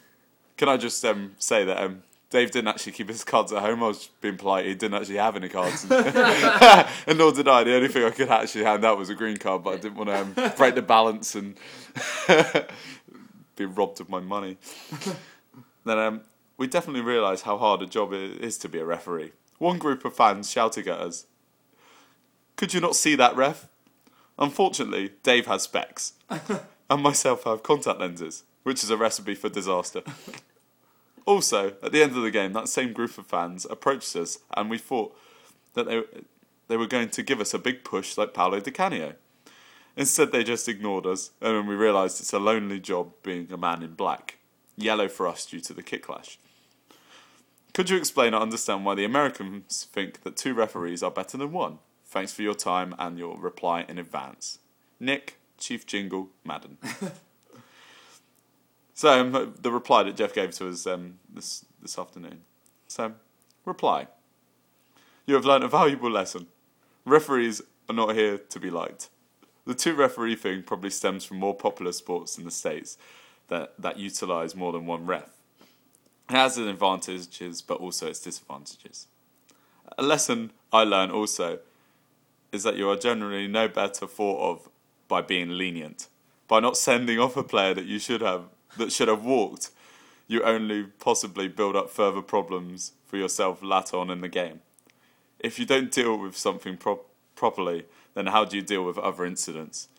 [0.57, 3.83] Can I just um, say that um, Dave didn't actually keep his cards at home?
[3.83, 4.65] I was being polite.
[4.65, 7.63] He didn't actually have any cards, and nor did I.
[7.63, 9.95] The only thing I could actually hand out was a green card, but I didn't
[9.95, 10.17] want to
[10.49, 11.55] um, break the balance and
[13.55, 14.57] be robbed of my money.
[15.85, 16.21] then um,
[16.57, 19.31] we definitely realise how hard a job it is to be a referee.
[19.57, 21.25] One group of fans shouting at us,
[22.55, 23.67] Could you not see that, ref?
[24.39, 26.13] Unfortunately, Dave has specs,
[26.89, 30.01] and myself have contact lenses, which is a recipe for disaster.
[31.25, 34.69] Also, at the end of the game, that same group of fans approached us, and
[34.69, 35.15] we thought
[35.73, 36.03] that they,
[36.67, 39.13] they were going to give us a big push like Paolo Di Canio.
[39.95, 43.57] Instead, they just ignored us, and then we realised it's a lonely job being a
[43.57, 44.37] man in black.
[44.77, 46.39] Yellow for us due to the kick clash.
[47.73, 51.51] Could you explain or understand why the Americans think that two referees are better than
[51.51, 51.79] one?
[52.11, 54.59] Thanks for your time and your reply in advance.
[54.99, 56.77] Nick, Chief Jingle, Madden.
[58.93, 62.41] so, um, the reply that Jeff gave to us um, this, this afternoon.
[62.89, 63.13] So,
[63.63, 64.07] reply.
[65.25, 66.47] You have learnt a valuable lesson.
[67.05, 69.07] Referees are not here to be liked.
[69.65, 72.97] The two referee thing probably stems from more popular sports in the States
[73.47, 75.29] that, that utilise more than one ref.
[76.29, 79.07] It has its advantages, but also its disadvantages.
[79.97, 81.59] A lesson I learned also
[82.51, 84.69] is that you are generally no better thought of
[85.07, 86.07] by being lenient.
[86.47, 88.43] By not sending off a player that you should have
[88.77, 89.71] that should have walked,
[90.27, 94.61] you only possibly build up further problems for yourself later on in the game.
[95.39, 97.01] If you don't deal with something pro-
[97.35, 99.89] properly, then how do you deal with other incidents?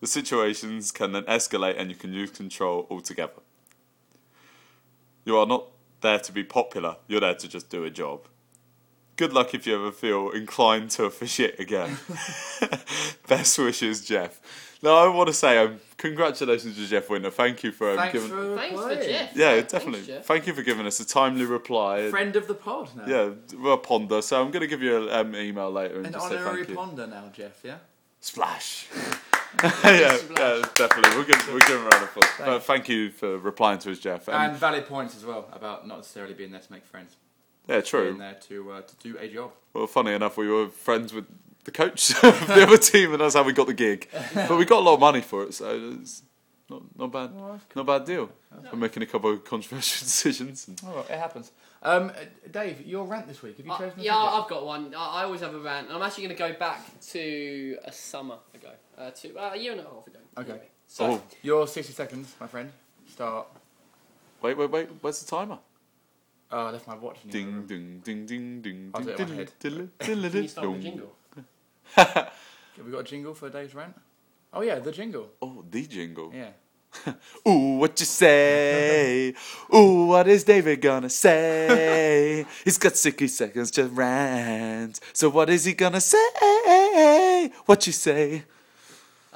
[0.00, 3.40] The situations can then escalate and you can lose control altogether.
[5.24, 5.68] You are not
[6.00, 8.26] there to be popular, you're there to just do a job.
[9.18, 11.98] Good luck if you ever feel inclined to officiate again.
[13.26, 14.40] Best wishes, Jeff.
[14.80, 17.32] Now, I want to say um, congratulations to Jeff Winter.
[17.32, 18.28] Thank you for um, Thanks giving.
[18.28, 18.94] for Thanks for.
[18.94, 19.34] Jeff.
[19.36, 20.06] yeah, Thanks, definitely.
[20.06, 20.24] Jeff.
[20.24, 22.08] Thank you for giving us a timely reply.
[22.10, 23.06] Friend of the pod now.
[23.08, 26.06] Yeah, we're a ponder, so I'm going to give you an um, email later and
[26.06, 26.74] An just say honorary thank you.
[26.76, 27.78] ponder now, Jeff, yeah?
[28.20, 28.86] Splash.
[29.64, 30.38] yeah, Splash.
[30.38, 31.16] yeah, definitely.
[31.16, 32.30] We'll give, we'll give him a round of applause.
[32.38, 34.28] But thank you for replying to us, Jeff.
[34.28, 37.16] And valid points as well about not necessarily being there to make friends.
[37.68, 38.16] Yeah, Being true.
[38.18, 39.52] there to, uh, to do a job.
[39.74, 41.26] Well, funny enough, we were friends with
[41.64, 44.08] the coach of the other team, and that's how we got the gig.
[44.34, 46.22] But we got a lot of money for it, so it's
[46.70, 47.30] not not bad,
[47.76, 48.30] not bad deal.
[48.70, 50.66] For making a couple of controversial decisions.
[50.68, 51.52] And Oh, it happens.
[51.82, 52.12] Um, uh,
[52.50, 53.56] Dave, your rant this week.
[53.58, 54.42] Have you Uh, chosen a yeah, subject?
[54.44, 54.94] I've got one.
[54.96, 56.80] I, I always have a rant, and I'm actually going to go back
[57.12, 60.18] to a summer ago, uh, to uh, a year and a half ago.
[60.38, 60.50] Okay.
[60.50, 62.72] Anyway, So, oh, Your 60 seconds, my friend.
[63.08, 63.46] Start.
[64.42, 64.88] wait, wait, wait.
[65.00, 65.58] Where's the timer?
[66.50, 67.66] Oh, I left my watch in the Ding, room.
[67.66, 68.90] ding, ding, ding, ding.
[68.94, 69.52] I'll do it in my head.
[69.98, 71.12] can you start with a jingle?
[71.94, 72.32] Have
[72.86, 73.94] we got a jingle for Dave's rant?
[74.52, 75.28] Oh, yeah, the jingle.
[75.42, 76.32] Oh, the jingle.
[76.34, 76.50] Yeah.
[77.46, 79.34] Ooh, what you say?
[79.74, 82.46] Ooh, what is David gonna say?
[82.64, 84.98] He's got 60 seconds to rant.
[85.12, 87.50] So what is he gonna say?
[87.66, 88.44] What you say?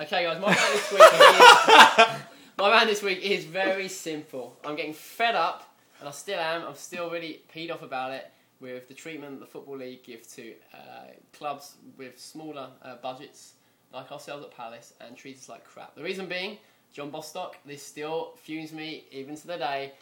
[0.01, 2.23] Okay, guys, my rant this week is
[2.57, 4.57] my rant this week is very simple.
[4.65, 5.72] I'm getting fed up,
[6.03, 6.67] and I still am.
[6.67, 8.29] I'm still really peed off about it
[8.59, 13.53] with the treatment the football league give to uh, clubs with smaller uh, budgets
[13.95, 15.95] like ourselves at Palace and treat us like crap.
[15.95, 16.59] The reason being,
[16.93, 17.57] John Bostock.
[17.65, 19.93] This still fumes me even to the day.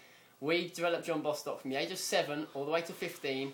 [0.41, 3.53] We developed John Bostock from the age of seven all the way to 15.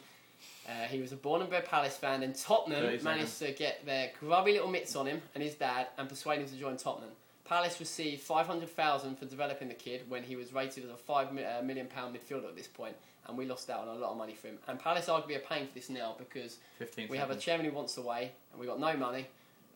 [0.69, 4.13] Uh, he was a born and bred Palace fan, and Tottenham managed to get their
[4.21, 7.11] grubby little mitts on him and his dad and persuade him to join Tottenham.
[7.49, 11.45] Palace received 500,000 for developing the kid when he was rated as a five mi-
[11.45, 14.17] uh, million pound midfielder at this point, and we lost out on a lot of
[14.17, 14.59] money for him.
[14.67, 17.73] And Palace arguably are paying for this now because 15 we have a chairman who
[17.73, 19.27] wants away, and we've got no money,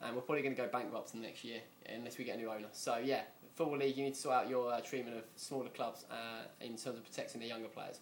[0.03, 1.61] and we're probably going to go bankrupt in the next year
[1.95, 2.69] unless we get a new owner.
[2.73, 3.23] So yeah,
[3.55, 6.71] football league, you need to sort out your uh, treatment of smaller clubs uh, in
[6.71, 8.01] terms of protecting the younger players.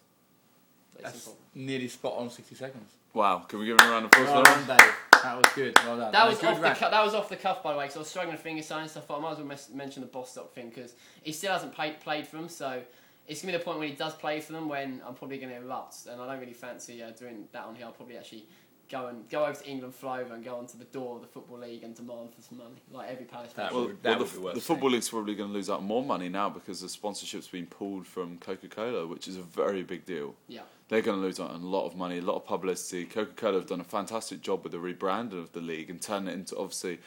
[0.93, 2.93] Very That's nearly spot on 60 seconds.
[3.13, 4.95] Wow, can we give him a round of applause Well done, Dave.
[5.23, 5.75] That was good.
[5.85, 6.11] Well done.
[6.11, 6.77] That And a was good off the rant.
[6.79, 8.63] cu- that was off the cuff by the way, because I was struggling with finger
[8.63, 9.07] signs and stuff.
[9.07, 11.99] But I might as well mes- mention the Bostock thing because he still hasn't played
[11.99, 12.81] played for them, so
[13.27, 15.55] it's gonna be the point when he does play for them when I'm probably gonna
[15.55, 17.85] erupt, and I don't really fancy uh, doing that on here.
[17.85, 18.45] I'll probably actually
[18.89, 21.27] go and go over to England, fly over, and go onto the door of the
[21.27, 23.65] football league and demand for some money, like every Palace fan.
[23.65, 25.69] That Well, would- well, that the, be worth the football league's probably going to lose
[25.69, 29.43] out more money now because the sponsorship's been pulled from Coca Cola, which is a
[29.43, 30.33] very big deal.
[30.47, 30.61] Yeah.
[30.89, 33.05] They're going to lose out on a lot of money, a lot of publicity.
[33.05, 36.29] Coca Cola have done a fantastic job with the rebranding of the league and turning
[36.29, 36.99] it into obviously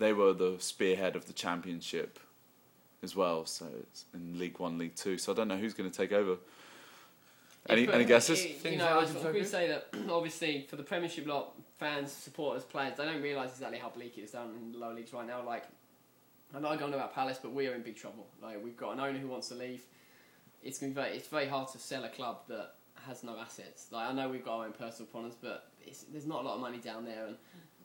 [0.00, 2.18] they were the spearhead of the championship
[3.04, 3.46] as well.
[3.46, 5.16] So it's in League One, League Two.
[5.16, 6.36] So I don't know who's going to take over.
[7.68, 8.40] Any, But, any guesses?
[8.40, 11.52] uh, You know, I this was going to say that obviously for the Premiership lot,
[11.78, 14.94] fans, supporters, players, they don't realise exactly how bleak it is down in the lower
[14.94, 15.44] leagues right now.
[15.44, 15.64] Like,
[16.54, 18.26] I know I don't know about Palace, but we are in big trouble.
[18.42, 19.84] Like, we've got an owner who wants to leave.
[20.64, 22.74] It's going to be very, it's very hard to sell a club that
[23.10, 23.88] has no assets.
[23.90, 25.70] Like, I know we've got our own personal problems, but
[26.10, 27.26] there's not a lot of money down there.
[27.26, 27.36] And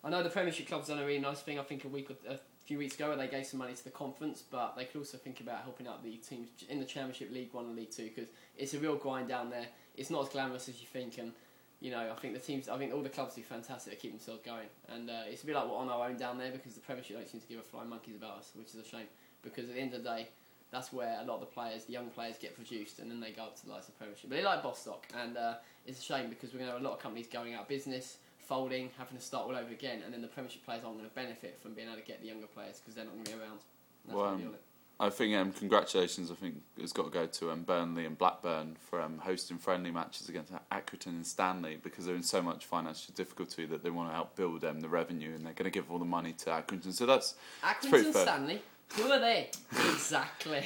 [0.04, 1.60] I know the Premiership club's done a really nice thing.
[1.60, 3.84] I think a week or a few weeks ago, where they gave some money to
[3.84, 7.32] the conference, but they could also think about helping out the teams in the Championship,
[7.34, 9.66] League One, and League Two because it's a real grind down there.
[9.96, 11.32] It's not as glamorous as you think, and
[11.80, 14.12] you know I think the teams, I think all the clubs do fantastic to keep
[14.12, 16.76] themselves going, and uh, it's a bit like we're on our own down there because
[16.76, 19.08] the Premiership don't seem to give a flying monkeys about us, which is a shame
[19.42, 20.30] because at the end of the day.
[20.76, 23.32] That's where a lot of the players, the young players, get produced, and then they
[23.32, 24.30] go up to the likes of Premiership.
[24.30, 25.54] But they like Bostock, and uh,
[25.88, 27.68] it's a shame because we're going to have a lot of companies going out of
[27.70, 31.10] business, folding, having to start all over again, and then the Premiership players aren't going
[31.10, 33.32] to benefit from being able to get the younger players because they're not going to
[33.32, 33.60] be around.
[34.06, 34.62] That's Well, what I feel it.
[35.00, 36.30] I think um, congratulations.
[36.30, 39.92] I think has got to go to um, Burnley and Blackburn for um, hosting friendly
[39.92, 44.10] matches against Accrington and Stanley because they're in so much financial difficulty that they want
[44.10, 46.50] to help build um, the revenue and they're going to give all the money to
[46.50, 46.94] Accrington.
[46.94, 48.24] So that's pretty Accrington fair.
[48.24, 48.62] Stanley.
[48.94, 49.50] Who are they?
[49.72, 50.64] exactly.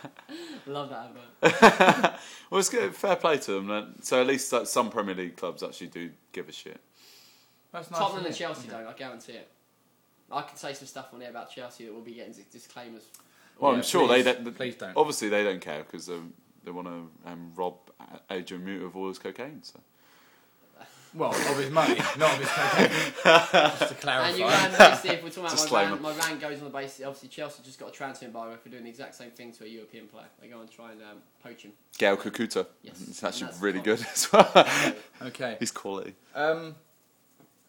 [0.66, 1.10] Love that
[1.42, 2.20] advert.
[2.50, 2.94] well, it's good.
[2.94, 3.66] Fair play to them.
[3.66, 4.02] then.
[4.02, 6.80] So at least like, some Premier League clubs actually do give a shit.
[7.72, 8.00] That's nice.
[8.00, 8.38] Tottenham and it?
[8.38, 8.86] Chelsea don't.
[8.86, 9.48] I guarantee it.
[10.30, 13.04] I can say some stuff on there about Chelsea that will be getting disclaimers.
[13.58, 14.56] Well, Yeah, I'm sure please, they don't.
[14.56, 14.96] Please don't.
[14.96, 16.32] Obviously, they don't care because um,
[16.64, 17.74] they want to um, rob
[18.30, 19.62] Adrian Mutu of all his cocaine.
[19.62, 19.80] So.
[21.14, 22.90] Well, of his money, not of his cocaine.
[23.78, 24.28] Just to clarify.
[24.28, 25.90] And you ran basically, if we're talking about my Disclaimer.
[25.90, 27.04] rant, my rant goes on the basis.
[27.06, 29.68] Obviously, Chelsea just got a transfer embargo for doing the exact same thing to a
[29.68, 30.26] European player.
[30.40, 31.72] They go and try and um, poach him.
[31.96, 32.66] Gael Kakuta.
[32.82, 34.50] Yes, It's actually that's really good as well.
[35.22, 35.56] Okay.
[35.58, 36.14] He's quality.
[36.34, 36.74] Um,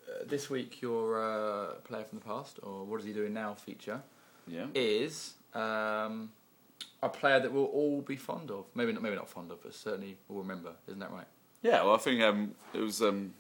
[0.08, 3.54] uh, this week, your uh, player from the past, or what is he doing now?
[3.56, 4.02] Feature
[4.48, 4.66] Yeah.
[4.76, 6.32] is um,
[7.02, 8.66] a player that we'll all be fond of.
[8.76, 9.02] Maybe not.
[9.02, 10.74] Maybe not fond of, but certainly will remember.
[10.88, 11.26] Isn't that right?
[11.62, 13.34] Yeah, well, I think um, it was um,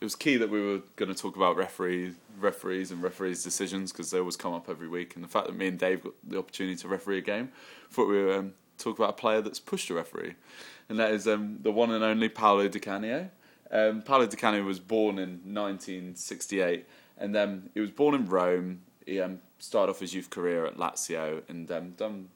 [0.00, 3.92] it was key that we were going to talk about referees, referees, and referees' decisions
[3.92, 5.16] because they always come up every week.
[5.16, 7.50] And the fact that me and Dave got the opportunity to referee a game,
[7.90, 10.34] thought we were um, talk about a player that's pushed a referee,
[10.88, 13.30] and that is um, the one and only Paolo Di Canio.
[13.70, 16.86] Um, Paolo Di Canio was born in 1968,
[17.18, 18.82] and then he was born in Rome.
[19.04, 22.28] He um, started off his youth career at Lazio and um, done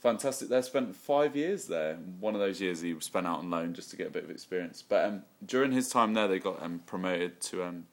[0.00, 0.48] fantastic.
[0.48, 1.96] They spent five years there.
[2.20, 4.30] One of those years he spent out on loan just to get a bit of
[4.30, 4.82] experience.
[4.86, 7.86] But um, during his time there, they got um, promoted to um,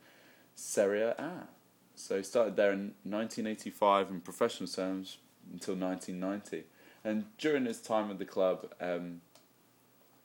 [0.55, 1.47] Serie A.
[1.95, 5.17] So he started there in 1985 in professional terms
[5.51, 6.65] until 1990.
[7.03, 9.21] And during his time at the club, um,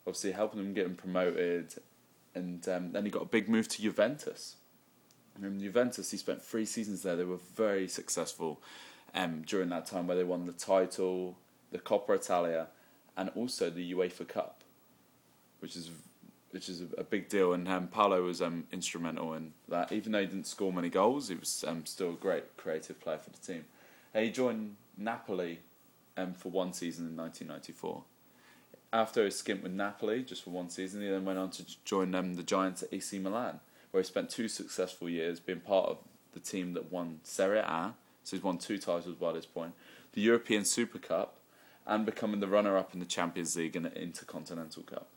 [0.06, 1.74] obviously helping them get him promoted,
[2.34, 4.56] and um, then he got a big move to Juventus.
[5.34, 7.14] And Juventus, he spent three seasons there.
[7.14, 8.60] They were very successful
[9.14, 11.36] um, during that time, where they won the title,
[11.70, 12.68] the Coppa Italia,
[13.16, 14.62] and also the UEFA Cup,
[15.60, 15.90] which is
[16.50, 17.52] which is a, big deal.
[17.52, 19.92] And um, Paolo was um, instrumental in that.
[19.92, 23.18] Even though he didn't score many goals, he was um, still a great creative player
[23.18, 23.66] for the team.
[24.14, 25.60] He joined Napoli
[26.16, 28.02] um, for one season in 1994.
[28.92, 32.14] After a stint with Napoli, just for one season, he then went on to join
[32.14, 33.60] um, the Giants at AC Milan,
[33.90, 35.98] where he spent two successful years being part of
[36.32, 37.94] the team that won Serie A.
[38.24, 39.74] So he's won two titles by this point,
[40.12, 41.37] the European Super Cup,
[41.88, 45.08] and becoming the runner-up in the Champions League and the Intercontinental Cup.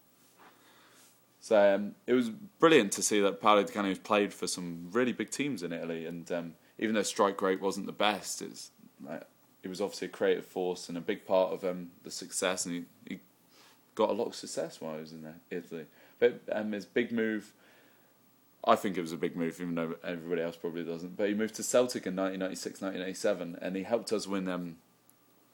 [1.42, 5.12] So um, it was brilliant to see that Paolo Di Canio played for some really
[5.12, 8.72] big teams in Italy, and um, even though strike rate wasn't the best, it's
[9.04, 9.24] like,
[9.62, 12.76] he was obviously a creative force and a big part of um, the success, and
[12.76, 13.20] he, he
[13.96, 15.86] got a lot of success while he was in there, Italy.
[16.20, 17.52] But um, his big move,
[18.64, 21.18] I think it was a big move, even though everybody else probably doesn't.
[21.18, 24.78] But he moved to Celtic in 1996, 1997, and he helped us win.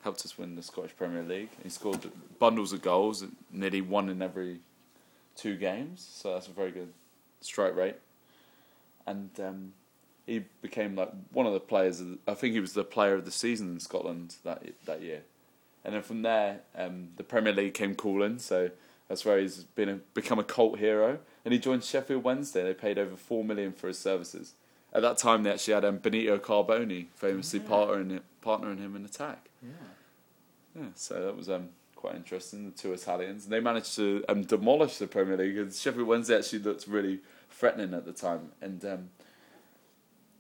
[0.04, 1.50] Helped us win the Scottish Premier League.
[1.64, 2.00] He scored
[2.40, 4.60] bundles of goals, nearly one in every
[5.36, 6.94] two games, so that's a very good
[7.42, 7.98] strike rate.
[9.06, 9.74] And um,
[10.26, 12.00] he became like one of the players.
[12.00, 15.02] Of the, I think he was the player of the season in Scotland that that
[15.02, 15.22] year.
[15.84, 18.40] And then from there, um, the Premier League came calling.
[18.40, 18.72] So
[19.08, 21.20] that's where he's been a, become a cult hero.
[21.46, 22.64] And he joined Sheffield Wednesday.
[22.64, 24.54] They paid over four million for his services.
[24.98, 27.68] At that time, they actually had um, Benito Carbone, famously Yeah.
[27.68, 29.48] partnering partnering him in attack.
[29.62, 29.70] Yeah.
[30.76, 32.66] Yeah, so that was um, quite interesting.
[32.66, 35.56] The two Italians, and they managed to um, demolish the Premier League.
[35.56, 37.20] And Sheffield Wednesday actually looked really
[37.52, 39.10] threatening at the time, and um,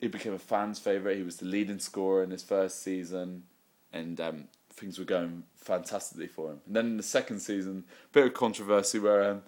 [0.01, 1.17] he became a fan's favourite.
[1.17, 3.43] He was the leading scorer in his first season,
[3.93, 6.61] and um, things were going fantastically for him.
[6.65, 9.43] And then in the second season, a bit of controversy where um,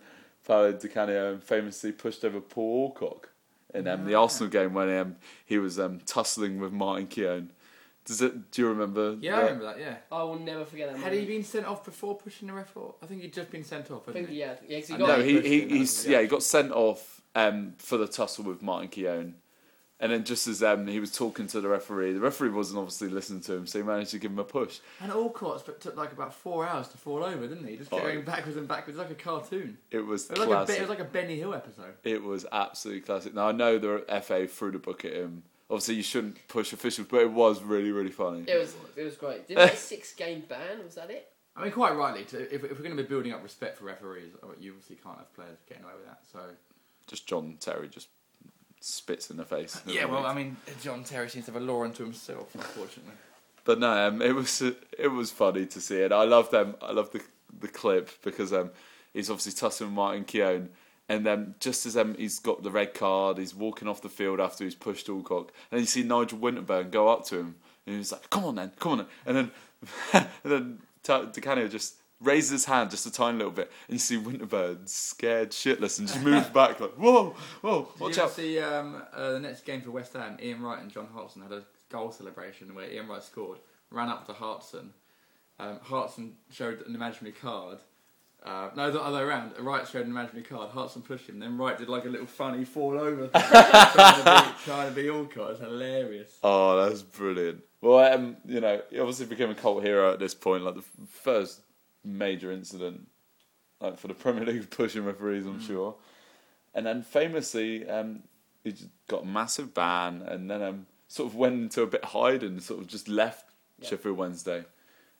[0.45, 3.29] Paolo Di Canio famously pushed over Paul Alcock
[3.73, 4.21] in um, the Ah.
[4.23, 5.15] Arsenal game when um,
[5.45, 7.51] he was um, tussling with Martin Keown.
[8.05, 8.49] Does it?
[8.51, 9.17] Do you remember?
[9.21, 9.43] Yeah, I that?
[9.43, 9.79] remember that.
[9.79, 9.95] Yeah.
[10.11, 10.97] I will never forget that.
[10.97, 11.21] Had moment.
[11.29, 12.75] he been sent off before pushing the ref?
[12.75, 14.09] Or I think he'd just been sent off.
[14.09, 14.39] I think he?
[14.39, 14.79] yeah, yeah.
[14.79, 16.13] 'cause he got No, he, he him, he's he?
[16.13, 19.35] yeah he got sent off um, for the tussle with Martin Keown,
[19.99, 23.09] and then just as um, he was talking to the referee, the referee wasn't obviously
[23.09, 24.79] listening to him, so he managed to give him a push.
[25.01, 27.77] And Alcock but took like about four hours to fall over, didn't he?
[27.77, 28.07] Just kept Oh.
[28.07, 29.77] going backwards and backwards like a cartoon.
[29.91, 30.77] It was It was, like a, classic.
[30.77, 31.93] It was like a Benny Hill episode.
[32.03, 33.33] It was absolutely classic.
[33.33, 35.43] Now I know the FA threw the book at him.
[35.71, 38.43] Obviously, you shouldn't push officials, but it was really really funny.
[38.47, 39.47] It was it was great.
[39.47, 40.83] Didn't they six game ban?
[40.83, 41.27] Was that it?
[41.55, 43.83] I mean, quite rightly, to, if, if we're going to be building up respect for
[43.85, 46.19] referees, uh, you obviously can't have players getting away with that.
[46.31, 46.39] So
[47.05, 48.07] Just John Terry just
[48.79, 49.81] spits in the face.
[49.85, 53.13] yeah, well, I mean, John Terry seems to have a law unto himself, unfortunately.
[53.63, 56.11] But no, um, it was it was funny to see it.
[56.11, 56.75] I love them.
[56.81, 57.21] I love the
[57.59, 58.71] the clip because um,
[59.13, 60.69] he's obviously tussling with Martin Keown,
[61.07, 64.39] and then just as um, he's got the red card, he's walking off the field
[64.39, 67.55] after he's pushed Alcock, and you see Nigel Winterburn go up to him,
[67.85, 69.07] and he's like, "Come on then, come on," then.
[69.25, 69.51] and then
[70.43, 73.95] and then Ta- Di Canio just raises his hand just a tiny little bit, and
[73.95, 78.21] you see Winterburn scared shitless and just moves back like, "Whoa, whoa, Did watch you
[78.23, 80.37] ever out!" see um, uh, the next game for West Ham?
[80.41, 83.59] Ian Wright and John Hartson had a goal celebration where Ian Wright scored,
[83.91, 84.93] ran up to Hartson.
[85.59, 87.79] Um, Hartson showed an imaginary card.
[88.41, 89.51] Uh, no, the other way around.
[89.59, 90.69] Wright showed an imaginary card.
[90.69, 91.39] Hartson pushed him.
[91.39, 95.07] Then Wright did like a little funny fall over, trying, to be, trying to be.
[95.07, 96.37] It's hilarious.
[96.41, 97.63] Oh, that's brilliant.
[97.81, 100.83] Well, um, you know, he obviously became a cult hero at this point, like the
[101.09, 101.61] first
[102.03, 103.07] major incident,
[103.81, 105.95] like for the Premier League pushing referees, I'm sure.
[106.73, 108.23] And then famously, um,
[108.63, 108.73] he
[109.07, 112.81] got a massive ban, and then um, sort of went into a bit hiding, sort
[112.81, 113.45] of just left
[113.81, 113.89] Yeah.
[113.89, 114.65] Sheffield Wednesday,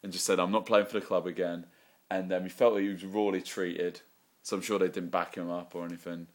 [0.04, 1.66] and just said, "I'm not playing for the club again."
[2.12, 4.02] And um, he felt that he was rawly treated,
[4.44, 6.28] so I'm sure they didn't back him up or anything.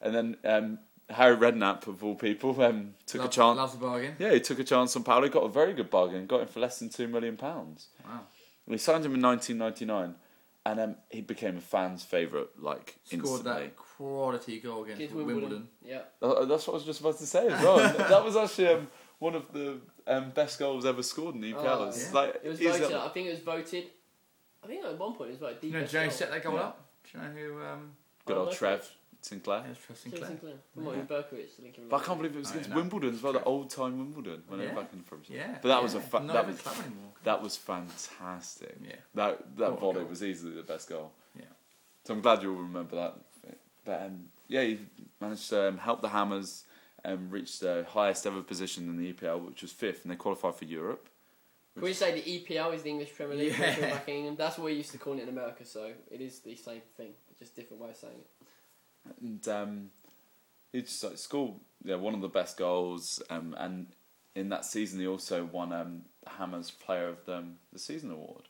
[0.00, 0.78] And then um,
[1.10, 3.56] Harry Redknapp, of all people, um, took Love- a chance.
[3.56, 4.14] Loves the bargain.
[4.18, 5.28] Yeah, he took a chance on Paolo.
[5.28, 6.26] Got a very good bargain.
[6.26, 7.86] Got him for less than two million pounds.
[8.04, 8.20] Wow.
[8.66, 10.14] We signed him in 1999,
[10.66, 12.48] and um, he became a fan's favourite.
[12.58, 13.52] Like Scored instantly.
[13.64, 15.40] that quality goal against Against Wimbledon.
[15.42, 15.68] Wimbledon.
[15.84, 16.00] Yeah.
[16.20, 17.76] Uh, That's what I was just about to say as well.
[18.08, 18.88] That was actually um,
[19.18, 21.54] one of the um, best goals ever scored in EPL.
[21.58, 22.12] Oh, yeah.
[22.12, 22.90] like It was voted.
[22.90, 23.84] got- I think it was voted.
[24.64, 25.56] I think at one point it was voted.
[25.58, 26.60] the Do you know best Joe set that goal Yeah.
[26.62, 26.86] up?
[27.04, 27.62] Do you know who?
[27.64, 27.92] Um,
[28.24, 28.90] good Oh, old that's Trev
[29.22, 29.58] Sinclair.
[29.58, 30.28] yeah, it was Trev Tim Sinclair.
[30.30, 30.54] Sinclair.
[30.74, 32.76] From what, with Berkovic, Lincoln But I can't believe it was against no.
[32.76, 34.74] Wimbledon as well, the old time Wimbledon when they Yeah.
[34.74, 36.00] were back in the Premier Yeah, But that was yeah.
[36.00, 37.10] a fa- Not that even was- club anymore.
[37.24, 38.76] That was fantastic.
[38.82, 38.96] Yeah.
[39.14, 40.04] That that What a volley goal.
[40.10, 41.12] was easily the best goal.
[41.38, 41.44] Yeah.
[42.04, 43.14] So I'm glad you all remember that.
[43.84, 44.80] But um, yeah, he
[45.20, 46.64] managed to um, help the Hammers
[47.04, 50.54] um, reach the highest ever position in the EPL, which was fifth, and they qualified
[50.56, 51.08] for Europe.
[51.74, 53.54] Can we say the EPL is the English Premier League?
[53.58, 53.70] Yeah.
[53.78, 54.38] which back in England?
[54.38, 57.10] That's what we used to call it in America, so it is the same thing,
[57.38, 58.26] just different way of saying it.
[59.20, 59.90] And um,
[60.72, 61.54] he just like, scored
[61.84, 63.86] yeah, one of the best goals, um, and
[64.34, 68.42] in that season he also won um, Hammers Player of the, the Season award,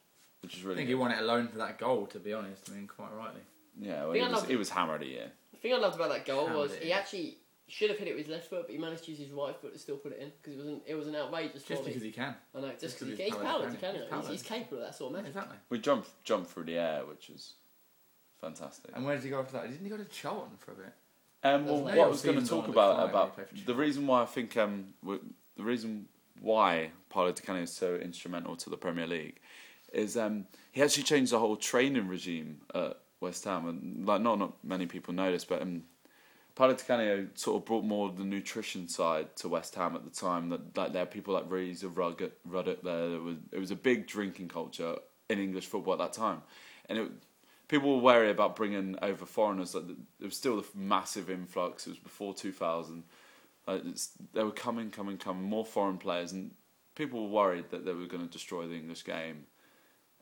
[0.42, 0.90] which is I really think good.
[0.92, 2.07] he won it alone for that goal.
[2.07, 3.42] To be honest, I mean, quite rightly.
[3.78, 5.32] Yeah, well, I he was, love- he was hammered a year.
[5.52, 7.38] The thing I loved about that goal Hammered was it he actually
[7.68, 9.54] should have hit it with his left foot, but he managed to use his right
[9.61, 11.80] foot to still put it in because it was an it was an outrageous Just
[11.80, 11.86] volley.
[11.86, 12.34] because he can.
[12.54, 13.94] I know, just just 'cause because he's he's Paolo powered, he can.
[13.94, 14.28] He's He's, Paolo.
[14.32, 15.28] he's capable of that sort of magic.
[15.36, 15.57] Exactly.
[15.68, 17.54] We jump jumped through the air, which was
[18.41, 18.93] fantastic.
[18.95, 19.70] And where did he go after that?
[19.70, 20.93] Didn't he go to Charlton for a bit?
[21.43, 21.99] Um, well, what.
[21.99, 24.57] I was going to talk about about he played for the reason why I think
[24.57, 26.07] um the reason
[26.41, 29.39] why Paolo Di Canio is so instrumental to the Premier League
[29.93, 34.39] is um he actually changed the whole training regime at West Ham and like not
[34.39, 35.84] not many people know this but um
[36.57, 40.05] Paolo Di Canio sort of brought more of the nutrition side to West Ham at
[40.05, 40.49] the time.
[40.49, 43.11] That like there are people like Ruddock, Ruddock there.
[43.14, 44.97] It was it was a big drinking culture
[45.28, 46.41] in English football at that time,
[46.89, 47.12] and it,
[47.68, 49.74] people were wary about bringing over foreigners.
[49.74, 51.86] Like there was still a massive influx.
[51.86, 53.04] It was before two thousand.
[53.66, 55.42] Like it's, they were coming, coming, coming.
[55.42, 56.52] More foreign players, and
[56.94, 59.46] people were worried that they were going to destroy the English game.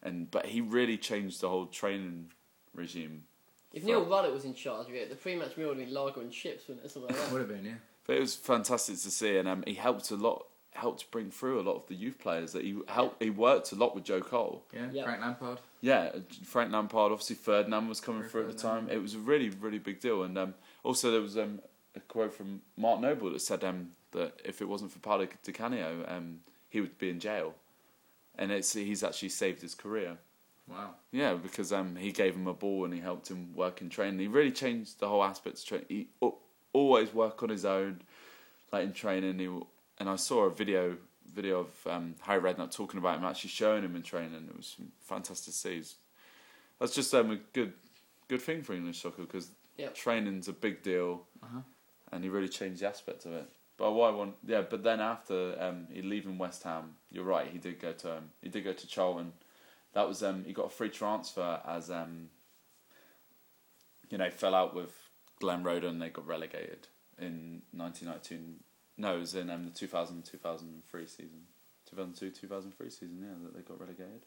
[0.03, 2.31] And but he really changed the whole training
[2.75, 3.25] regime
[3.73, 6.21] If Neil Ruddock was in charge of it, the pre-match meal would have been lager
[6.21, 6.91] and chips, wouldn't it?
[6.91, 7.33] Something like that.
[7.33, 7.75] Would have been, yeah.
[8.07, 10.47] But it was fantastic to see, and um, he helped a lot.
[10.75, 13.23] Helped bring through a lot of the youth players that he helped.
[13.23, 14.65] He worked a lot with Joe Cole.
[14.73, 15.05] Yeah, Yeah.
[15.05, 15.59] Frank Lampard.
[15.81, 16.11] Yeah,
[16.45, 18.89] Frank Lampard, obviously Ferdinand was coming Very through at the time.
[18.91, 20.23] It was a really, really big deal.
[20.25, 21.61] And um, also there was um,
[21.95, 25.53] a quote from Mark Noble that said um, that if it wasn't for Paolo Di
[25.53, 27.55] Canio, um, he would be in jail.
[28.37, 30.19] And it's he's actually saved his career.
[30.67, 30.95] Wow.
[31.13, 34.19] Yeah, because um, he gave him a ball and he helped him work in training.
[34.19, 35.87] He really changed the whole aspect of training.
[35.89, 36.39] He al-
[36.73, 38.01] always work on his own,
[38.73, 39.39] like in training.
[39.39, 39.67] He, w-
[39.99, 40.97] and I saw a video
[41.33, 44.47] video of um, Harry Redknapp talking about him, actually showing him in training.
[44.49, 45.83] It was fantastic to see.
[46.79, 47.73] That's just um, a good
[48.29, 49.95] good thing for English soccer because Yep.
[49.97, 51.61] training's a big deal, Uh-huh.
[52.13, 53.49] and he really changed the aspect of it.
[53.77, 54.61] But I want, yeah.
[54.61, 57.49] But then after um, he leaving West Ham, you're right.
[57.51, 59.33] He did go to um, he did go to Charlton.
[59.95, 62.29] That was um, he got a free transfer as um,
[64.11, 64.93] you know fell out with
[65.41, 65.91] Glenn Roeder.
[65.93, 66.87] They got relegated
[67.19, 68.61] in 1992.
[68.97, 71.41] No, it was in um, the 2000 2003 season,
[71.91, 73.19] 2002 2003 season.
[73.21, 74.23] Yeah, that they got relegated.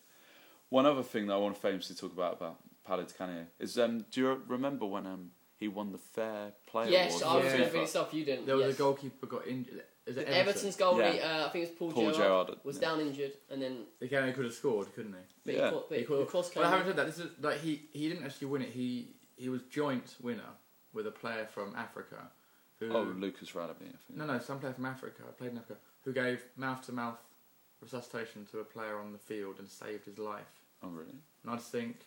[0.69, 3.77] One other thing that I want to famously talk about about Paolo Di Canio is
[3.79, 7.23] um, do you remember when um, he won the Fair Play Yes, Award?
[7.23, 7.51] I was Yeah.
[7.51, 8.13] going to bring this up.
[8.13, 8.45] You didn't.
[8.45, 8.75] There was yes.
[8.75, 9.83] a goalkeeper got injured.
[10.05, 10.35] Is it Everton?
[10.39, 11.41] Everton's goalie, Yeah.
[11.43, 12.81] uh, I think it was Paul, Paul Gerrard, Gerrard, was yeah.
[12.81, 15.19] down injured, and then The guy could have scored, couldn't he?
[15.45, 15.65] but Yeah.
[15.65, 16.61] he, caught, but He the could have- cross came.
[16.63, 16.95] Well, I haven't in.
[16.97, 17.15] said that.
[17.15, 18.69] This is like he he didn't actually win it.
[18.69, 20.49] He he was joint winner
[20.93, 22.31] with a player from Africa,
[22.79, 24.17] who Oh, Lucas Radebe, I think.
[24.17, 27.17] no no some player from Africa I played in Africa who gave mouth to mouth
[27.81, 30.47] resuscitation to a player on the field and saved his life.
[30.83, 31.19] Oh, really?
[31.43, 31.97] And I just think,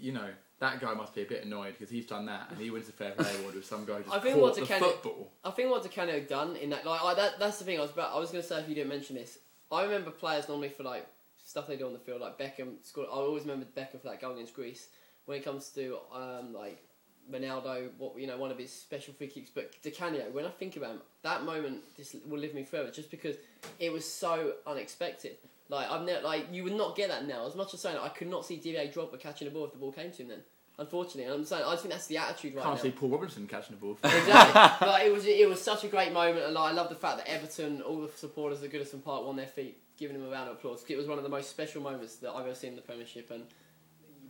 [0.00, 0.28] you know,
[0.60, 2.92] that guy must be a bit annoyed because he's done that and he wins the
[2.92, 4.92] fair play award with some guy just I think caught what's the a kind of-
[4.92, 5.30] football.
[5.44, 7.82] I think what Di Canio done in that, like, I, that that's the thing I
[7.82, 8.14] was about.
[8.14, 9.38] I was going to say if you didn't mention this,
[9.70, 11.06] I remember players normally for like
[11.44, 13.08] stuff they do on the field, like Beckham scored.
[13.10, 14.88] I always remember Beckham for that goal against Greece.
[15.26, 16.82] When it comes to um, like
[17.30, 19.50] Ronaldo, what you know, one of his special free kicks.
[19.50, 22.90] But Di Canio, when I think about him, that moment this will live me forever,
[22.90, 23.36] just because
[23.78, 25.36] it was so unexpected.
[25.68, 27.46] Like I've never, like you would not get that now.
[27.46, 29.78] As much as saying I could not see Didier Drogba catching a ball if the
[29.78, 30.28] ball came to him.
[30.28, 30.40] Then,
[30.78, 32.82] unfortunately, and I'm saying I just think that's the attitude right Can't now.
[32.82, 33.98] see Paul Robinson catching the ball.
[34.04, 34.86] exactly.
[34.86, 37.18] but it was it was such a great moment, and like, I love the fact
[37.18, 40.48] that Everton, all the supporters at Goodison Park, won their feet, giving him a round
[40.50, 40.84] of applause.
[40.88, 43.32] It was one of the most special moments that I've ever seen in the Premiership,
[43.32, 43.44] and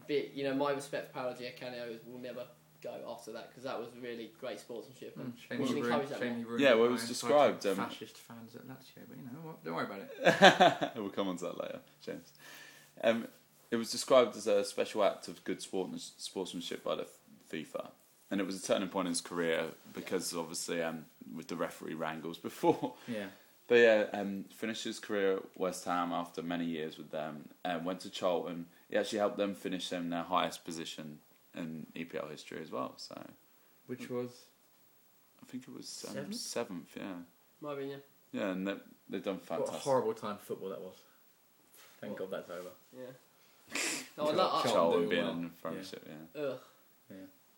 [0.06, 2.44] be, you know my respect for Paolo Di Canio will never
[2.86, 5.16] go after that because that was really great sportsmanship.
[5.18, 6.58] And Shame we should encourage that shame more.
[6.58, 9.64] Yeah, well, it was described, um, fascist fans at Lazio, but you know what?
[9.64, 10.92] Don't worry about it.
[10.96, 12.32] we'll come on to that later, James.
[13.02, 13.28] Um,
[13.70, 17.06] it was described as a special act of good sportsmanship by the
[17.52, 17.88] FIFA,
[18.30, 21.94] and it was a turning point in his career because obviously um, with the referee
[21.94, 22.94] wrangles before.
[23.08, 23.26] Yeah.
[23.68, 27.84] But yeah, um, finished his career at West Ham after many years with them, and
[27.84, 28.66] went to Charlton.
[28.88, 31.18] He actually helped them finish them in their highest position
[31.56, 32.94] in EPL history as well.
[32.96, 33.20] So
[33.86, 34.30] Which was
[35.42, 36.34] I think it was um, Seventh?
[36.36, 36.96] seventh.
[36.96, 37.12] Yeah,
[37.60, 38.00] My opinion,
[38.32, 38.74] yeah, and they,
[39.08, 39.72] they've done fantastic.
[39.74, 40.96] what a horrible time for football that was.
[42.00, 42.30] Thank What?
[42.30, 42.68] God that's over.
[42.96, 43.78] yeah.
[44.18, 45.32] No, I lo- I- Charlton Charlton being well.
[45.34, 46.08] in the Premiership.
[46.34, 46.42] Yeah.
[46.42, 46.58] ugh.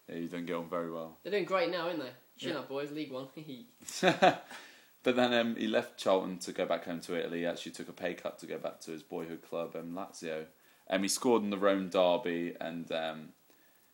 [0.09, 1.17] yeah, you don't get on very well.
[1.23, 2.11] They're doing great now, aren't they?
[2.37, 2.59] Chin Yeah.
[2.61, 2.91] up, boys.
[2.91, 3.29] League One.
[4.03, 7.41] but then um, he left Charlton to go back home to Italy.
[7.41, 10.47] He actually took a pay cut to go back to his boyhood club, um, Lazio.
[10.91, 13.29] Um, he scored in the Rome derby, and um,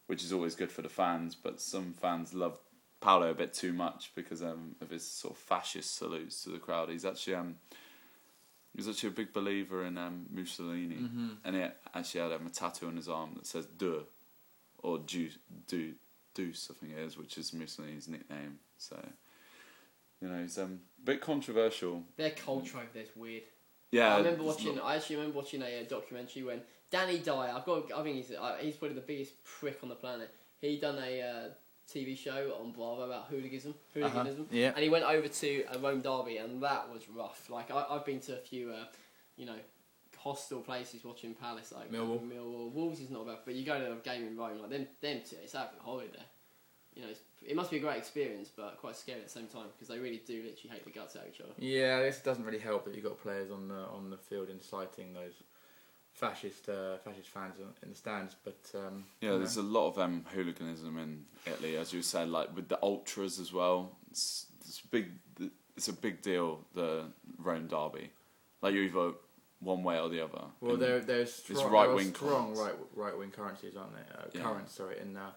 [0.06, 1.34] which is always good for the fans.
[1.34, 2.58] But some fans love
[3.00, 6.58] Paolo a bit too much because um, of his sort of fascist salutes to the
[6.58, 6.88] crowd.
[6.90, 7.56] He's actually um,
[8.76, 11.28] he's actually a big believer in um, Mussolini, Mm-hmm.
[11.44, 11.62] and he
[11.94, 14.04] actually had um, a tattoo on his arm that says "Deux"
[14.78, 15.94] or "Juice," "Du,"
[16.34, 18.58] "Deuce," I think it is, which is Mussolini's nickname.
[18.78, 18.96] So,
[20.20, 22.02] you know, he's um, a bit controversial.
[22.16, 23.42] Their culture over there's weird.
[23.90, 24.74] Yeah, I remember watching.
[24.76, 26.60] not- I actually remember watching a, uh documentary when
[26.94, 27.52] Danny Dyer.
[27.56, 27.92] I've got.
[27.92, 28.30] I think he's.
[28.30, 30.32] Uh, he's probably the biggest prick on the planet.
[30.60, 31.48] He done a uh,
[31.92, 33.74] TV show on Bravo about hooliganism.
[33.94, 34.46] Hooliganism.
[34.52, 34.68] Yeah.
[34.74, 37.50] And he went over to a Rome derby, and that was rough.
[37.50, 38.84] Like I, I've been to a few, uh,
[39.36, 39.56] you know,
[40.16, 42.20] hostile places watching Palace, like Millwall.
[42.20, 42.72] Millwall.
[42.72, 45.20] Wolves is not bad, but you go to a game in Rome, like them, them
[45.28, 46.26] two, it's absolutely horrid there.
[46.94, 49.48] You know, it's, it must be a great experience, but quite scary at the same
[49.48, 51.50] time because they really do literally hate the guts out of each other.
[51.58, 54.16] Yeah, I guess it doesn't really help that you've got players on the on the
[54.16, 55.42] field inciting those
[56.14, 58.34] fascist uh, fascist fans in- the stands.
[58.42, 62.28] But um, Yeah, you there's a lot of um, hooliganism in Italy, as you said,
[62.28, 63.96] like with the ultras as well.
[64.10, 65.12] It's, it's big.
[65.76, 66.60] It's a big deal.
[66.74, 67.06] The
[67.38, 68.10] Rome derby,
[68.62, 69.12] like you're either
[69.60, 70.42] one way or the other.
[70.60, 74.06] well, there there's strong, right-wing there strong right right wing currencies, aren't there?
[74.16, 74.42] Uh, Yeah.
[74.42, 75.30] Currents, sorry, in uh,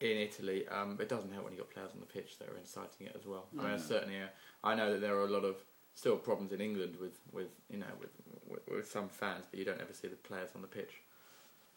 [0.00, 0.68] in Italy.
[0.68, 3.08] Um, it doesn't help when you have got players on the pitch that are inciting
[3.08, 3.46] it as well.
[3.58, 4.28] I mean, certainly, uh,
[4.62, 5.56] I know that there are a lot of
[5.96, 8.10] still problems in England with, with you know with,
[8.48, 11.00] with with some fans, but you don't ever see the players on the pitch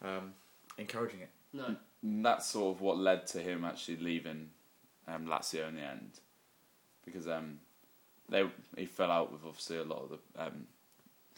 [0.02, 0.34] um,
[0.78, 1.30] encouraging it.
[1.52, 1.74] No.
[2.02, 4.50] And that's sort of what led to him actually leaving
[5.08, 6.20] um, Lazio in the end,
[7.04, 7.58] because um,
[8.28, 8.44] they
[8.76, 10.66] he fell out with obviously a lot of the um,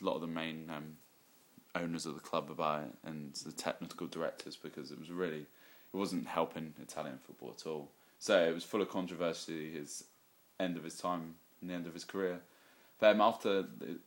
[0.00, 0.96] a lot of the main um,
[1.74, 5.46] owners of the club about it and the technical directors because it was really
[5.92, 7.90] it wasn't helping Italian football at all.
[8.18, 9.72] So it was full of controversy.
[9.72, 10.04] His
[10.60, 12.40] end of his time and the end of his career.
[13.02, 13.98] But um, after the,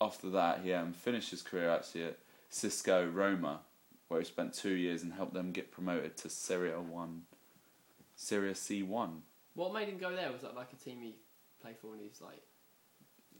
[0.00, 2.18] after that, he um, finished his career actually at
[2.48, 3.60] Cisco Roma,
[4.08, 7.24] where he spent two years and helped them get promoted to Serie A One,
[8.16, 9.20] Serie C One.
[9.52, 10.32] What made him go there?
[10.32, 11.16] Was that like a team he
[11.60, 12.40] played for when he was like?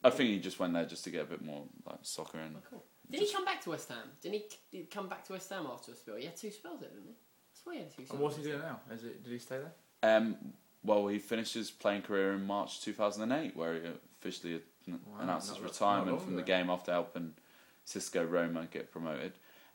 [0.05, 2.57] I think he just went there just to get a bit more like soccer and
[2.59, 2.85] Oh, cool.
[3.11, 4.05] Did he come back to West Ham?
[4.21, 4.41] Didn't he,
[4.71, 6.17] did he come back to West Ham after a spell?
[6.17, 7.15] He had two spells there, didn't he?
[7.55, 8.11] That's why he had two spells.
[8.11, 8.81] And what's he doing now?
[8.93, 10.17] Is it, did he stay there?
[10.17, 10.37] Um,
[10.85, 13.81] well, he finished his playing career in March 2008, where he
[14.23, 17.35] officially Wow, announced his retirement from the game after helping
[17.85, 19.33] Cisco Roma get promoted.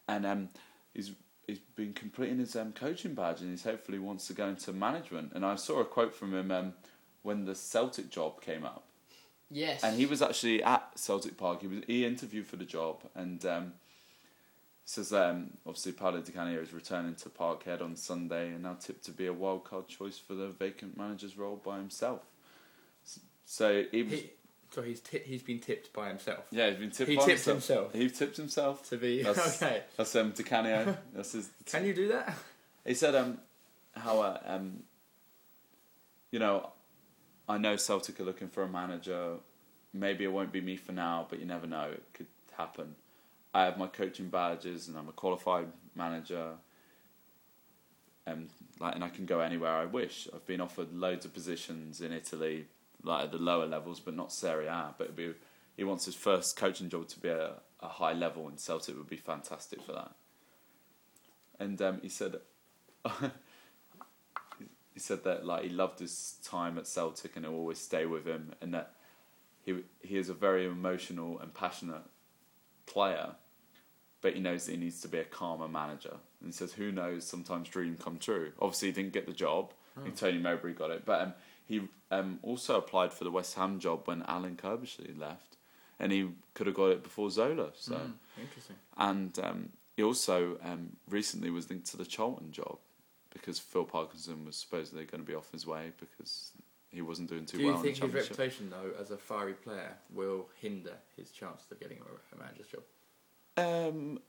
[0.08, 0.50] And um,
[0.93, 1.12] he's
[1.45, 5.32] he's been completing his um, coaching badge, and he's hopefully wants to go into management.
[5.34, 6.74] And I saw a quote from him um,
[7.24, 8.84] when the Celtic job came up,
[9.50, 9.82] Yes.
[9.84, 11.62] and he was actually at Celtic Park.
[11.62, 13.74] He was he interviewed for the job, and um,
[14.84, 19.06] says um, obviously Paolo Di Canio is returning to Parkhead on Sunday, and now tipped
[19.06, 22.22] to be a wild card choice for the vacant manager's role by himself.
[23.50, 24.32] So he was, He,
[24.72, 27.09] so he's ti he's been tipped by himself yeah, he's been tipped.
[27.09, 27.91] he by tipped himself.
[27.91, 27.93] himself.
[27.93, 28.89] He tipped himself.
[28.89, 29.84] to be That's- okay.
[29.95, 30.97] That's um, Di Canio.
[31.13, 31.49] That's his.
[31.65, 32.36] Can you do that?
[32.86, 33.39] He said um,
[33.95, 34.84] how uh, um,
[36.32, 36.70] you know,
[37.49, 39.36] I know Celtic are looking for a manager.
[39.93, 41.89] Maybe it won't be me for now, but you never know.
[41.91, 42.95] It could happen.
[43.53, 46.51] I have my coaching badges, and I'm a qualified manager.
[48.26, 48.49] And
[48.80, 50.28] like, and I can go anywhere I wish.
[50.34, 52.65] I've been offered loads of positions in Italy,
[53.04, 54.93] like at the lower levels, but not Serie A.
[54.98, 55.34] But it'd be,
[55.76, 59.10] he wants his first coaching job to be a, a high level, and Celtic would
[59.10, 60.12] be fantastic for that.
[61.60, 62.36] And um, he said,
[64.93, 68.06] he said that like he loved his time at Celtic and it will always stay
[68.06, 68.93] with him, and that
[69.64, 72.04] he he is a very emotional and passionate
[72.86, 73.36] player,
[74.22, 76.18] but he knows that he needs to be a calmer manager.
[76.39, 77.26] And he says, "Who knows?
[77.26, 79.74] Sometimes dreams come true." Obviously, he didn't get the job.
[80.04, 81.34] Think Tony Mowbray got it, but um,
[81.68, 85.57] he um, also applied for the West Ham job when Alan Curbishley left,
[85.99, 87.70] and he could have got it before Zola.
[87.76, 88.76] So, Mm, interesting.
[88.97, 92.78] and um, he also um, recently was linked to the Charlton job
[93.32, 96.51] because Phil Parkinson was supposedly going to be off his way because
[96.89, 97.82] he wasn't doing too well.
[97.82, 101.80] Do you think his reputation, though, as a fiery player, will hinder his chances of
[101.80, 102.84] getting a, a manager's job?
[103.57, 104.20] Um,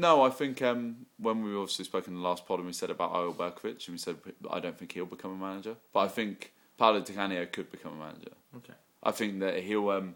[0.00, 2.90] no, I think um, when we obviously spoke in the last pod and we said
[2.90, 4.16] about Eyal Berkovic and we said
[4.50, 7.92] I don't think he'll become a manager, but I think Paolo Di Canio could become
[7.92, 8.32] a manager.
[8.56, 8.74] Okay.
[9.02, 10.14] I think that he'll um,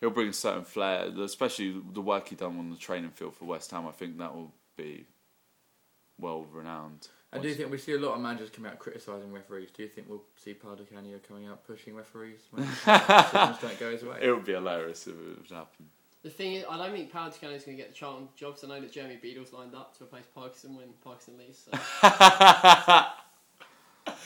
[0.00, 3.44] he'll bring a certain flair, especially the work he done on the training field for
[3.44, 3.86] West Ham.
[3.86, 5.06] I think that will be
[6.18, 7.08] well renowned.
[7.32, 9.70] And do you think we see a lot of managers coming out criticising referees?
[9.70, 14.02] Do you think we'll see Pardo Canio coming out pushing referees when don't go his
[14.02, 14.16] way?
[14.20, 15.86] it would be hilarious if it would happen?
[16.22, 18.54] The thing is, I don't think Paolo Di is going to get the Charlton job
[18.54, 21.58] 'cause I know that Jeremy Beadle's lined up to replace Parkinson when Parkinson leaves.
[21.64, 21.70] So.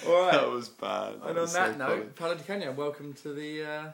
[0.07, 0.33] All right.
[0.33, 1.15] That was bad.
[1.15, 1.97] and on was so that funny.
[1.97, 3.85] note, Paolo Di Canio, welcome to the uh,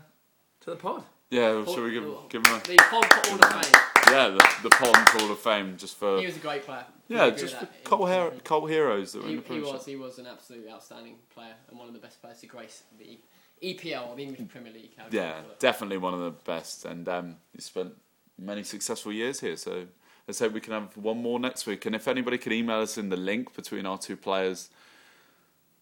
[0.61, 1.03] to the pod.
[1.31, 3.83] yeah, Paul- shall we give, oh, give him a the Pond Hall of Fame.
[4.13, 6.85] yeah the the Pond Hall of Fame just for He was a great player.
[7.09, 9.55] yeah Agree just with for cult, He- hero, cult heroes that were in He, the
[9.55, 12.47] he was he was an absolutely outstanding player and one of the best players to
[12.47, 13.19] grace the
[13.63, 14.93] EPL or the English Premier League.
[14.97, 17.93] however Yeah, call definitely one of the best, and um, he spent
[18.39, 19.57] many successful years here.
[19.57, 19.87] So
[20.27, 21.87] let's hope we can have one more next week.
[21.87, 24.71] And if anybody could email us in the link between our two players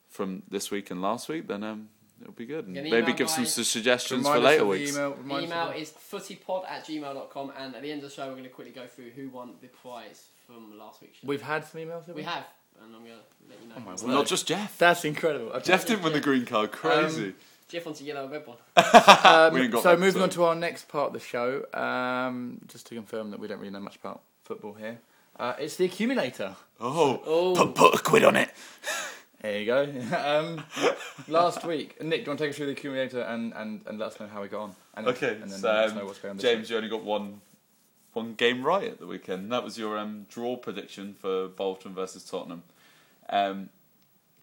[0.09, 1.89] from this week and last week, then um,
[2.20, 2.66] it'll be good.
[2.66, 4.93] And maybe give some suggestions for later of the weeks.
[4.93, 8.11] Email, The remind us email of is footypod at gmail.com and at the end of
[8.11, 11.18] the show we're going to quickly go through who won the prize from last week's
[11.18, 11.26] show.
[11.26, 12.07] We've had some emails.
[12.07, 12.45] Have We have,
[12.83, 13.74] and I'm going to let you know.
[13.76, 14.79] Oh my Well, not just Jeff.
[14.79, 15.51] That's incredible.
[15.51, 15.64] Okay.
[15.64, 16.72] Jeff didn't win the green card.
[16.72, 17.35] Crazy.
[17.69, 18.57] Jeff wants a yellow red one.
[18.77, 21.64] Um, We got so that, moving so- on to our next part of the show,
[21.75, 24.99] um, just to confirm that we don't really know much about football here.
[25.39, 26.57] Uh, it's the accumulator.
[26.81, 28.51] oh, Oh, put, put a quid on it.
[29.43, 29.83] There you go.
[30.19, 30.64] um,
[31.29, 33.99] last week, Nick, do you want to take us through the accumulator and, and, and
[33.99, 34.75] let us know how we got on?
[34.97, 36.37] And then- Okay, and then so let us um, know what's going on.
[36.39, 37.41] This James, you only got one
[38.14, 39.53] one game right at the weekend.
[39.53, 42.64] That was your um, draw prediction for Bolton versus Tottenham.
[43.29, 43.69] Um,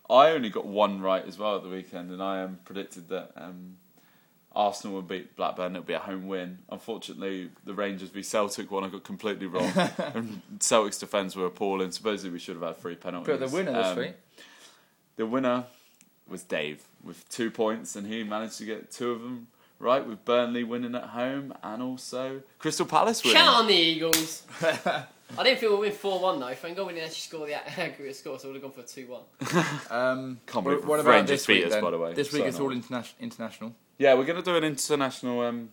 [0.10, 3.32] I only got one right as well at the weekend, and I um, predicted that
[3.36, 3.78] um,
[4.56, 5.76] Arsenal would beat Blackburn.
[5.76, 6.60] It would be a home win.
[6.70, 9.72] Unfortunately, the Rangers v Celtic one I got completely wrong.
[10.14, 11.91] and Celtic's defence were appalling.
[11.91, 13.38] Supposedly we should have had three penalties.
[13.39, 14.14] But the winner this Um, week.
[15.16, 15.64] The winner
[16.28, 19.47] was Dave with two points, and he managed to get two of them
[19.80, 23.38] right with Burnley winning at home and also Crystal Palace winning.
[23.38, 24.43] Shout on the Eagles.
[25.38, 26.54] I didn't feel we'd win 4 1 though.
[26.54, 28.88] Thank God we didn't actually score the aggregate score, so I would have gone for
[28.90, 29.22] 2 1.
[29.92, 31.84] Um, Can't believe what about Rangers this beat week us, then?
[31.84, 32.14] by the way.
[32.14, 32.84] This week So it's all annoying.
[32.84, 33.76] interna- international.
[33.98, 35.70] Yeah, we're going to do an international um,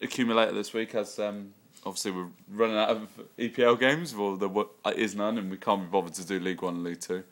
[0.00, 1.52] accumulator this week as um,
[1.84, 3.08] obviously we're running out of
[3.38, 4.14] EPL games.
[4.14, 6.74] Well, there wa- uh, is none, and we can't be bothered to do League One
[6.76, 7.24] and League Two.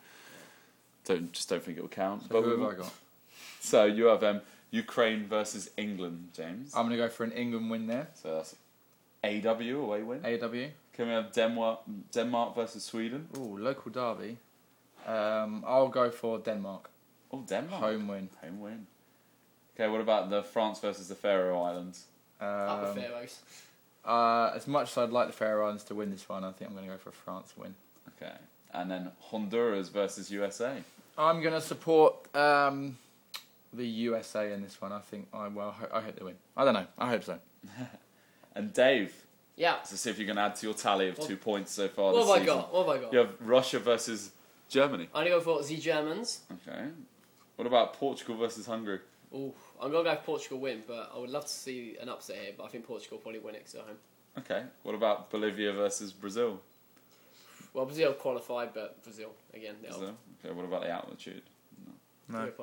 [1.05, 2.23] Don't just don't think it will count.
[2.23, 2.93] So but who we, have I got?
[3.61, 6.73] so you have um, Ukraine versus England, James.
[6.75, 8.09] I'm going to go for an England win there.
[8.15, 8.55] so that's
[9.25, 10.25] AW away win.
[10.25, 10.69] AW.
[10.93, 11.81] Can we have Denmark
[12.13, 13.29] Denmark versus Sweden?
[13.37, 14.37] Ooh, local derby.
[15.07, 16.91] Um, I'll go for Denmark.
[17.33, 18.29] Oh, Denmark Home win.
[18.43, 18.87] Home win.
[19.75, 22.05] Okay, what about the France versus the Faroe Islands?
[22.41, 23.41] Up Um, the Faroes.
[24.05, 26.71] uh, as much as I'd like the Faroe Islands to win this one, I think
[26.71, 27.75] I'm going to go for a France win.
[28.17, 28.35] Okay,
[28.75, 30.83] and then Honduras versus USA.
[31.17, 32.99] I'm going to support um,
[33.73, 34.93] the USA in this one.
[34.93, 36.37] I think I well, I hope they win.
[36.57, 36.87] I don't know.
[36.99, 37.39] I hope so.
[38.57, 39.15] And Dave,
[39.61, 39.77] Yeah.
[39.77, 42.13] to see if you can add to your tally of What- two points so far
[42.13, 42.57] What this have I season.
[42.57, 42.73] got?
[42.73, 43.13] What have I got?
[43.13, 44.31] You have Russia versus
[44.69, 45.05] Germany.
[45.15, 46.41] I'm going to go for the Germans.
[46.67, 46.89] Okay.
[47.57, 49.01] What about Portugal versus Hungary?
[49.35, 52.09] Ooh, I'm going to go for Portugal win, but I would love to see an
[52.09, 53.99] upset here, but I think Portugal probably win it 'cause they're home.
[54.39, 54.65] Okay.
[54.83, 56.61] What about Bolivia versus Brazil?
[57.75, 60.17] Well, Brazil qualified, but Brazil, again, they'll Brazil.
[60.43, 60.55] Okay.
[60.55, 61.43] What about the altitude?
[62.29, 62.45] No.
[62.45, 62.59] rip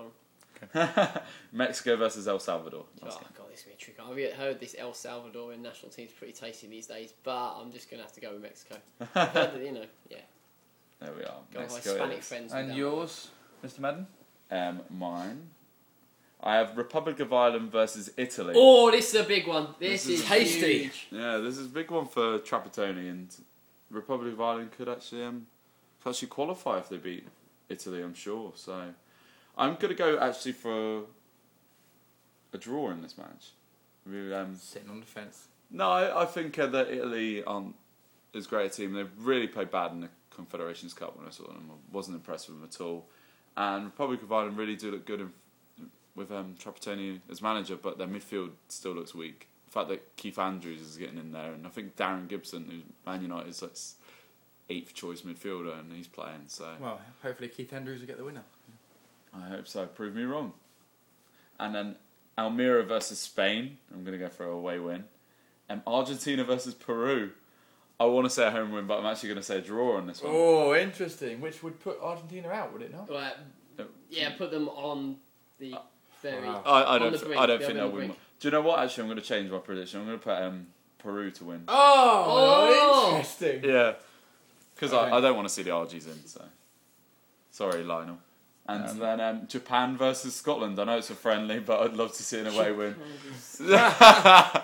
[0.76, 1.10] on 'em.
[1.51, 2.86] Mexico versus El Salvador.
[2.86, 4.28] Oh, That's God, this is going to be tricky.
[4.32, 7.89] I've heard this El Salvador Salvadorian national team's pretty tasty these days, but I'm just
[7.89, 8.76] going to have to go with Mexico.
[9.14, 10.18] Heard that, you know, yeah.
[10.99, 11.36] There we are.
[11.53, 12.28] Go with my Mexico Hispanic is.
[12.28, 12.53] friends.
[12.53, 12.78] And with that.
[12.80, 13.28] yours,
[13.66, 13.80] Mr.
[13.80, 14.08] Madden?
[14.49, 15.49] Um, mine.
[16.41, 18.53] I have Republic of Ireland versus Italy.
[18.55, 19.70] Oh, this is a big one.
[19.80, 20.78] This, This is, is tasty.
[20.84, 21.08] huge.
[21.12, 23.36] Yeah, this is a big one for Trapattoni, and
[23.89, 25.47] Republic of Ireland could actually um,
[26.03, 27.28] could actually qualify if they beat
[27.70, 28.01] Italy.
[28.03, 28.53] I'm sure.
[28.55, 28.93] So
[29.58, 31.03] I'm gonna go actually for
[32.53, 33.51] a draw in this match.
[34.05, 35.47] We, um, Sitting on the fence.
[35.70, 37.76] no, I, I think uh, that Italy aren't
[38.34, 38.93] as great a team.
[38.93, 41.70] They've really played bad in the Confederations Cup when I saw them.
[41.70, 43.08] I wasn't impressed with them at all.
[43.58, 45.34] And Republic of Ireland really do look good in,
[46.16, 49.47] with um, Trapattoni as manager, but their midfield still looks weak.
[49.66, 52.84] The fact that Keith Andrews is getting in there, and I think Darren Gibson, who's
[53.05, 53.76] Man United's like
[54.70, 56.43] eighth choice midfielder, and he's playing.
[56.47, 58.43] So Well, hopefully Keith Andrews will get the winner.
[59.38, 59.86] I hope so.
[59.86, 60.54] Prove me wrong.
[61.60, 61.96] And then
[62.38, 63.78] Armenia versus Spain.
[63.94, 65.06] I'm going to go for a away win.
[65.70, 67.32] And Argentina versus Peru.
[68.00, 69.98] I want to say a home win, but I'm actually going to say a draw
[69.98, 70.32] on this one.
[70.36, 71.42] Oh, interesting.
[71.42, 73.10] Which would put Argentina out, would it not?
[73.10, 73.34] Right,
[74.10, 75.18] yeah, put them on
[75.60, 75.76] the
[76.22, 76.46] very.
[76.48, 76.62] Wow.
[76.66, 77.12] I, I don't.
[77.12, 77.96] the brink, I don't think they'll win.
[78.08, 78.18] brink.
[78.40, 78.80] Do you know what?
[78.80, 80.00] Actually, I'm going to change my prediction.
[80.02, 80.68] I'm going to put um,
[81.00, 81.64] Peru to win.
[81.68, 83.10] Oh, Oh!
[83.18, 83.64] interesting.
[83.64, 83.94] Yeah,
[84.76, 85.12] because Okay.
[85.12, 86.24] I, I don't want to see the Argies in.
[86.28, 86.44] So
[87.50, 88.20] sorry, Lionel.
[88.70, 90.78] And Um, then um, Japan versus Scotland.
[90.80, 92.95] I know it's a friendly, but I'd love to see an away win.
[93.59, 94.63] I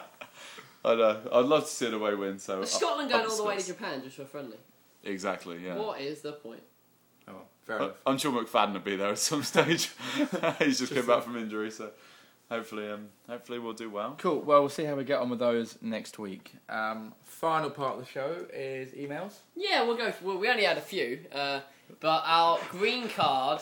[0.85, 1.17] know.
[1.31, 2.39] I'd love to see an away win.
[2.39, 4.57] So Is Scotland up going all the way to Japan just for a friendly?
[5.03, 5.59] Exactly.
[5.65, 5.75] Yeah.
[5.75, 6.61] What is the point?
[7.27, 7.33] Oh,
[7.63, 7.95] fair I- enough.
[8.05, 9.91] I'm sure McFadden will be there at some stage.
[10.59, 11.91] He's just, Just came back from injury, so
[12.49, 14.15] hopefully, um, hopefully we'll do well.
[14.17, 14.41] Cool.
[14.41, 16.51] Well, we'll see how we get on with those next week.
[16.67, 19.35] Um, final part of the show is emails.
[19.55, 20.11] Yeah, we'll go.
[20.11, 21.61] For, well, we only had a few, uh,
[22.01, 23.61] but our green card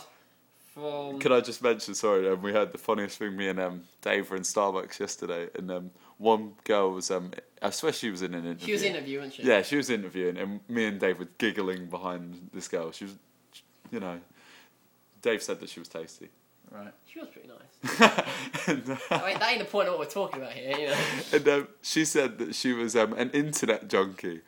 [0.73, 1.19] from.
[1.19, 1.93] Could I just mention?
[1.93, 3.35] Sorry, um, we had the funniest thing.
[3.35, 7.11] Me and um, Dave were in Starbucks yesterday, and um, one girl was.
[7.11, 8.65] Um, I swear she was in an interview.
[8.65, 9.43] She was interviewing, she?
[9.43, 12.91] Yeah, she was interviewing, and me and Dave were giggling behind this girl.
[12.91, 13.15] She was,
[13.91, 14.19] you know,
[15.21, 16.29] Dave said that she was tasty.
[16.71, 16.93] Right.
[17.05, 18.67] She was pretty nice.
[18.67, 20.87] and, uh, I mean, that ain't the point of what we're talking about here, you
[20.87, 20.95] know.
[21.33, 24.39] and um, she said that she was um, an internet junkie,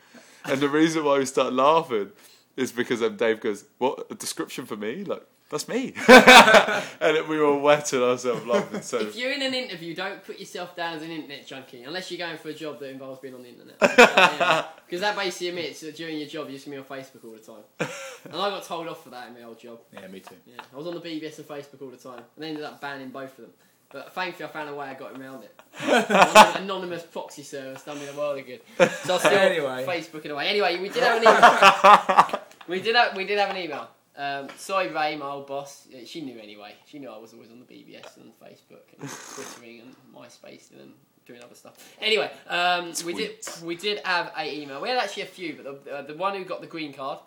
[0.46, 2.12] and the reason why we started laughing
[2.56, 5.04] is because um, Dave goes, "What a description for me?
[5.04, 8.82] Like that's me," and it, we were wetting ourselves laughing.
[8.82, 12.10] So If you're in an interview, don't put yourself down as an internet junkie unless
[12.12, 13.80] you're going for a job that involves being on the internet.
[14.94, 17.24] Because that basically admits that during your job you're just going to be on Facebook
[17.26, 17.64] all the time.
[18.26, 19.80] And I got told off for that in my old job.
[19.92, 20.36] Yeah, me too.
[20.46, 22.80] Yeah, I was on the BBS and Facebook all the time, and they ended up
[22.80, 23.54] banning both of them.
[23.92, 25.54] But thankfully, I found a way I got around it.
[25.82, 28.62] An anonymous proxy service done me the world of good.
[29.04, 29.86] So I still Anyway.
[29.86, 30.48] Facebooking away.
[30.48, 32.42] Anyway, we did have an email.
[32.68, 33.88] we did have we did have an email.
[34.16, 35.88] Um, sorry, Ray, my old boss.
[36.06, 36.76] She knew anyway.
[36.86, 40.94] She knew I was always on the BBS and Facebook and Twittering and MySpace and
[41.26, 41.96] doing other stuff.
[42.02, 44.82] Anyway, um, we did we did have a email.
[44.82, 47.20] We had actually a few, but the, uh, the one who got the green card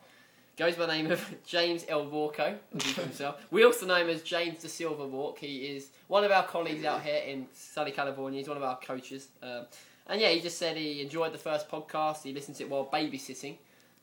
[0.57, 3.47] goes by the name of James El Walko as he calls himself.
[3.51, 5.39] We also know him as James Da Silva Walk.
[5.39, 8.39] He is one of our colleagues out here in sunny California.
[8.39, 9.28] He's one of our coaches.
[9.43, 9.66] Um,
[10.07, 12.22] and yeah, he just said he enjoyed the first podcast.
[12.22, 13.57] He listened to it while babysitting.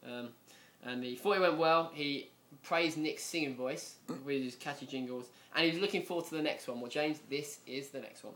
[0.06, 0.30] Um,
[0.86, 1.92] and he thought it went well.
[1.94, 2.30] He
[2.62, 3.96] praised Nick's singing voice
[4.26, 5.28] with his catchy jingles.
[5.56, 6.80] And he was looking forward to the next one.
[6.82, 8.34] Well, James, this is the next one.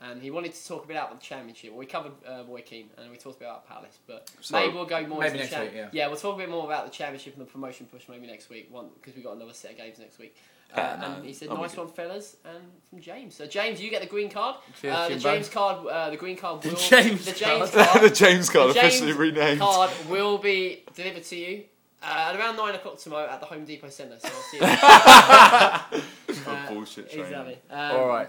[0.00, 1.70] And he wanted to talk a bit about the championship.
[1.70, 4.86] Well, we covered uh, Roy Keane and we talked about Palace, but So- maybe we'll
[4.86, 6.06] go more Maybe into the next week, yeah.
[6.08, 8.68] we'll talk a bit more about the championship and the promotion push maybe next week,
[8.70, 10.36] one because we got another set of games next week.
[10.74, 13.36] Uh, Yeah, no, and he said, "Nice one, fellas," and from James.
[13.36, 14.56] So James, you get the green card.
[14.82, 17.86] Uh, the James card, uh, the green card will James the James card.
[17.88, 19.60] card, the James card The James officially renamed.
[19.60, 21.64] card will be delivered to you
[22.04, 24.16] uh, at around nine o'clock tomorrow at the Home Depot Centre.
[24.18, 26.00] So I'll see you.
[26.46, 27.26] Uh, bullshit training.
[27.26, 27.58] exactly.
[27.70, 28.28] Um, All right.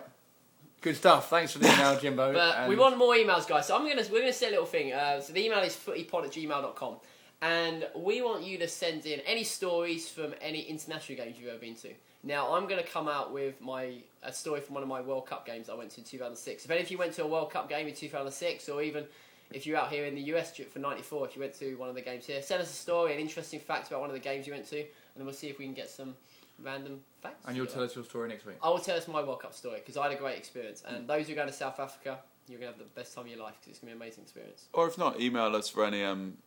[0.82, 1.30] Good stuff.
[1.30, 2.34] Thanks for the email, Jimbo.
[2.34, 3.68] But and we want more emails, guys.
[3.68, 4.94] So I'm gonna we're gonna say a little thing.
[4.94, 6.96] Uh, so the email is footypod at gmail.com.
[7.42, 11.58] and we want you to send in any stories from any international games you've ever
[11.58, 11.90] been to.
[12.24, 15.46] Now I'm gonna come out with my a story from one of my World Cup
[15.46, 16.66] games I went to in 2006.
[16.66, 19.06] If any of you went to a World Cup game in 2006, or even
[19.52, 21.96] if you're out here in the US for '94, if you went to one of
[21.96, 24.48] the games here, send us a story, an interesting fact about one of the games
[24.48, 26.16] you went to, and then we'll see if we can get some
[26.64, 27.46] random facts.
[27.46, 28.58] And you'll tell us your story next week.
[28.62, 30.84] I will tell us my World Cup story because I had a great experience.
[30.88, 33.32] And those who go to South Africa, you're going to have the best time of
[33.32, 34.66] your life because it's going to be an amazing experience.
[34.74, 36.38] Or if not, email us for any um,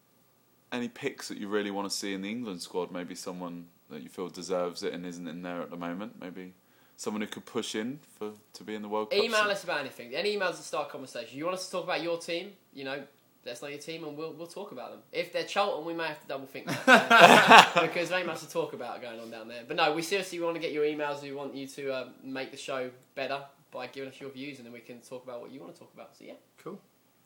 [0.73, 2.91] any picks that you really want to see in the England squad.
[2.91, 6.21] Maybe someone that you feel deserves it and isn't in there at the moment.
[6.21, 6.55] Maybe
[6.99, 9.19] someone who could push in for to be in the World Cup.
[9.19, 9.51] Email soon.
[9.51, 10.15] us about anything.
[10.15, 11.39] Any emails that start conversation.
[11.39, 12.51] You want us to talk about your team?
[12.75, 13.03] You know,
[13.47, 15.01] let us know your team and we'll, we'll talk about them.
[15.13, 17.71] If they're Charlton, we may have to double think that.
[17.81, 19.63] because there ain't much to talk about going on down there.
[19.67, 21.23] But no, we seriously want to get your emails.
[21.23, 24.67] We want you to uh, make the show better by giving us your views and
[24.67, 26.17] then we can talk about what you want to talk about.
[26.17, 26.35] So yeah.
[26.63, 26.81] Cool.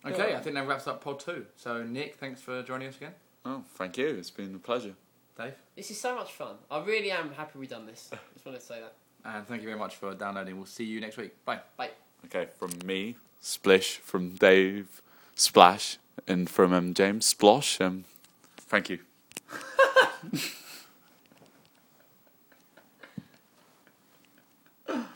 [0.04, 1.46] Okay, I think that wraps up pod two.
[1.56, 3.12] So, Nick, thanks for joining us again.
[3.44, 4.08] Oh, thank you.
[4.08, 4.94] It's been a pleasure.
[5.38, 6.56] Dave, This is so much fun.
[6.70, 8.10] I really am happy we've done this.
[8.34, 8.94] Just wanted to say that.
[9.24, 10.56] And thank you very much for downloading.
[10.56, 11.32] We'll see you next week.
[11.44, 11.60] Bye.
[11.76, 11.90] Bye.
[12.26, 15.02] Okay, from me, Splish, from Dave,
[15.34, 17.80] Splash, and from um, James, Splosh.
[17.80, 18.04] Um,
[18.68, 18.98] thank you.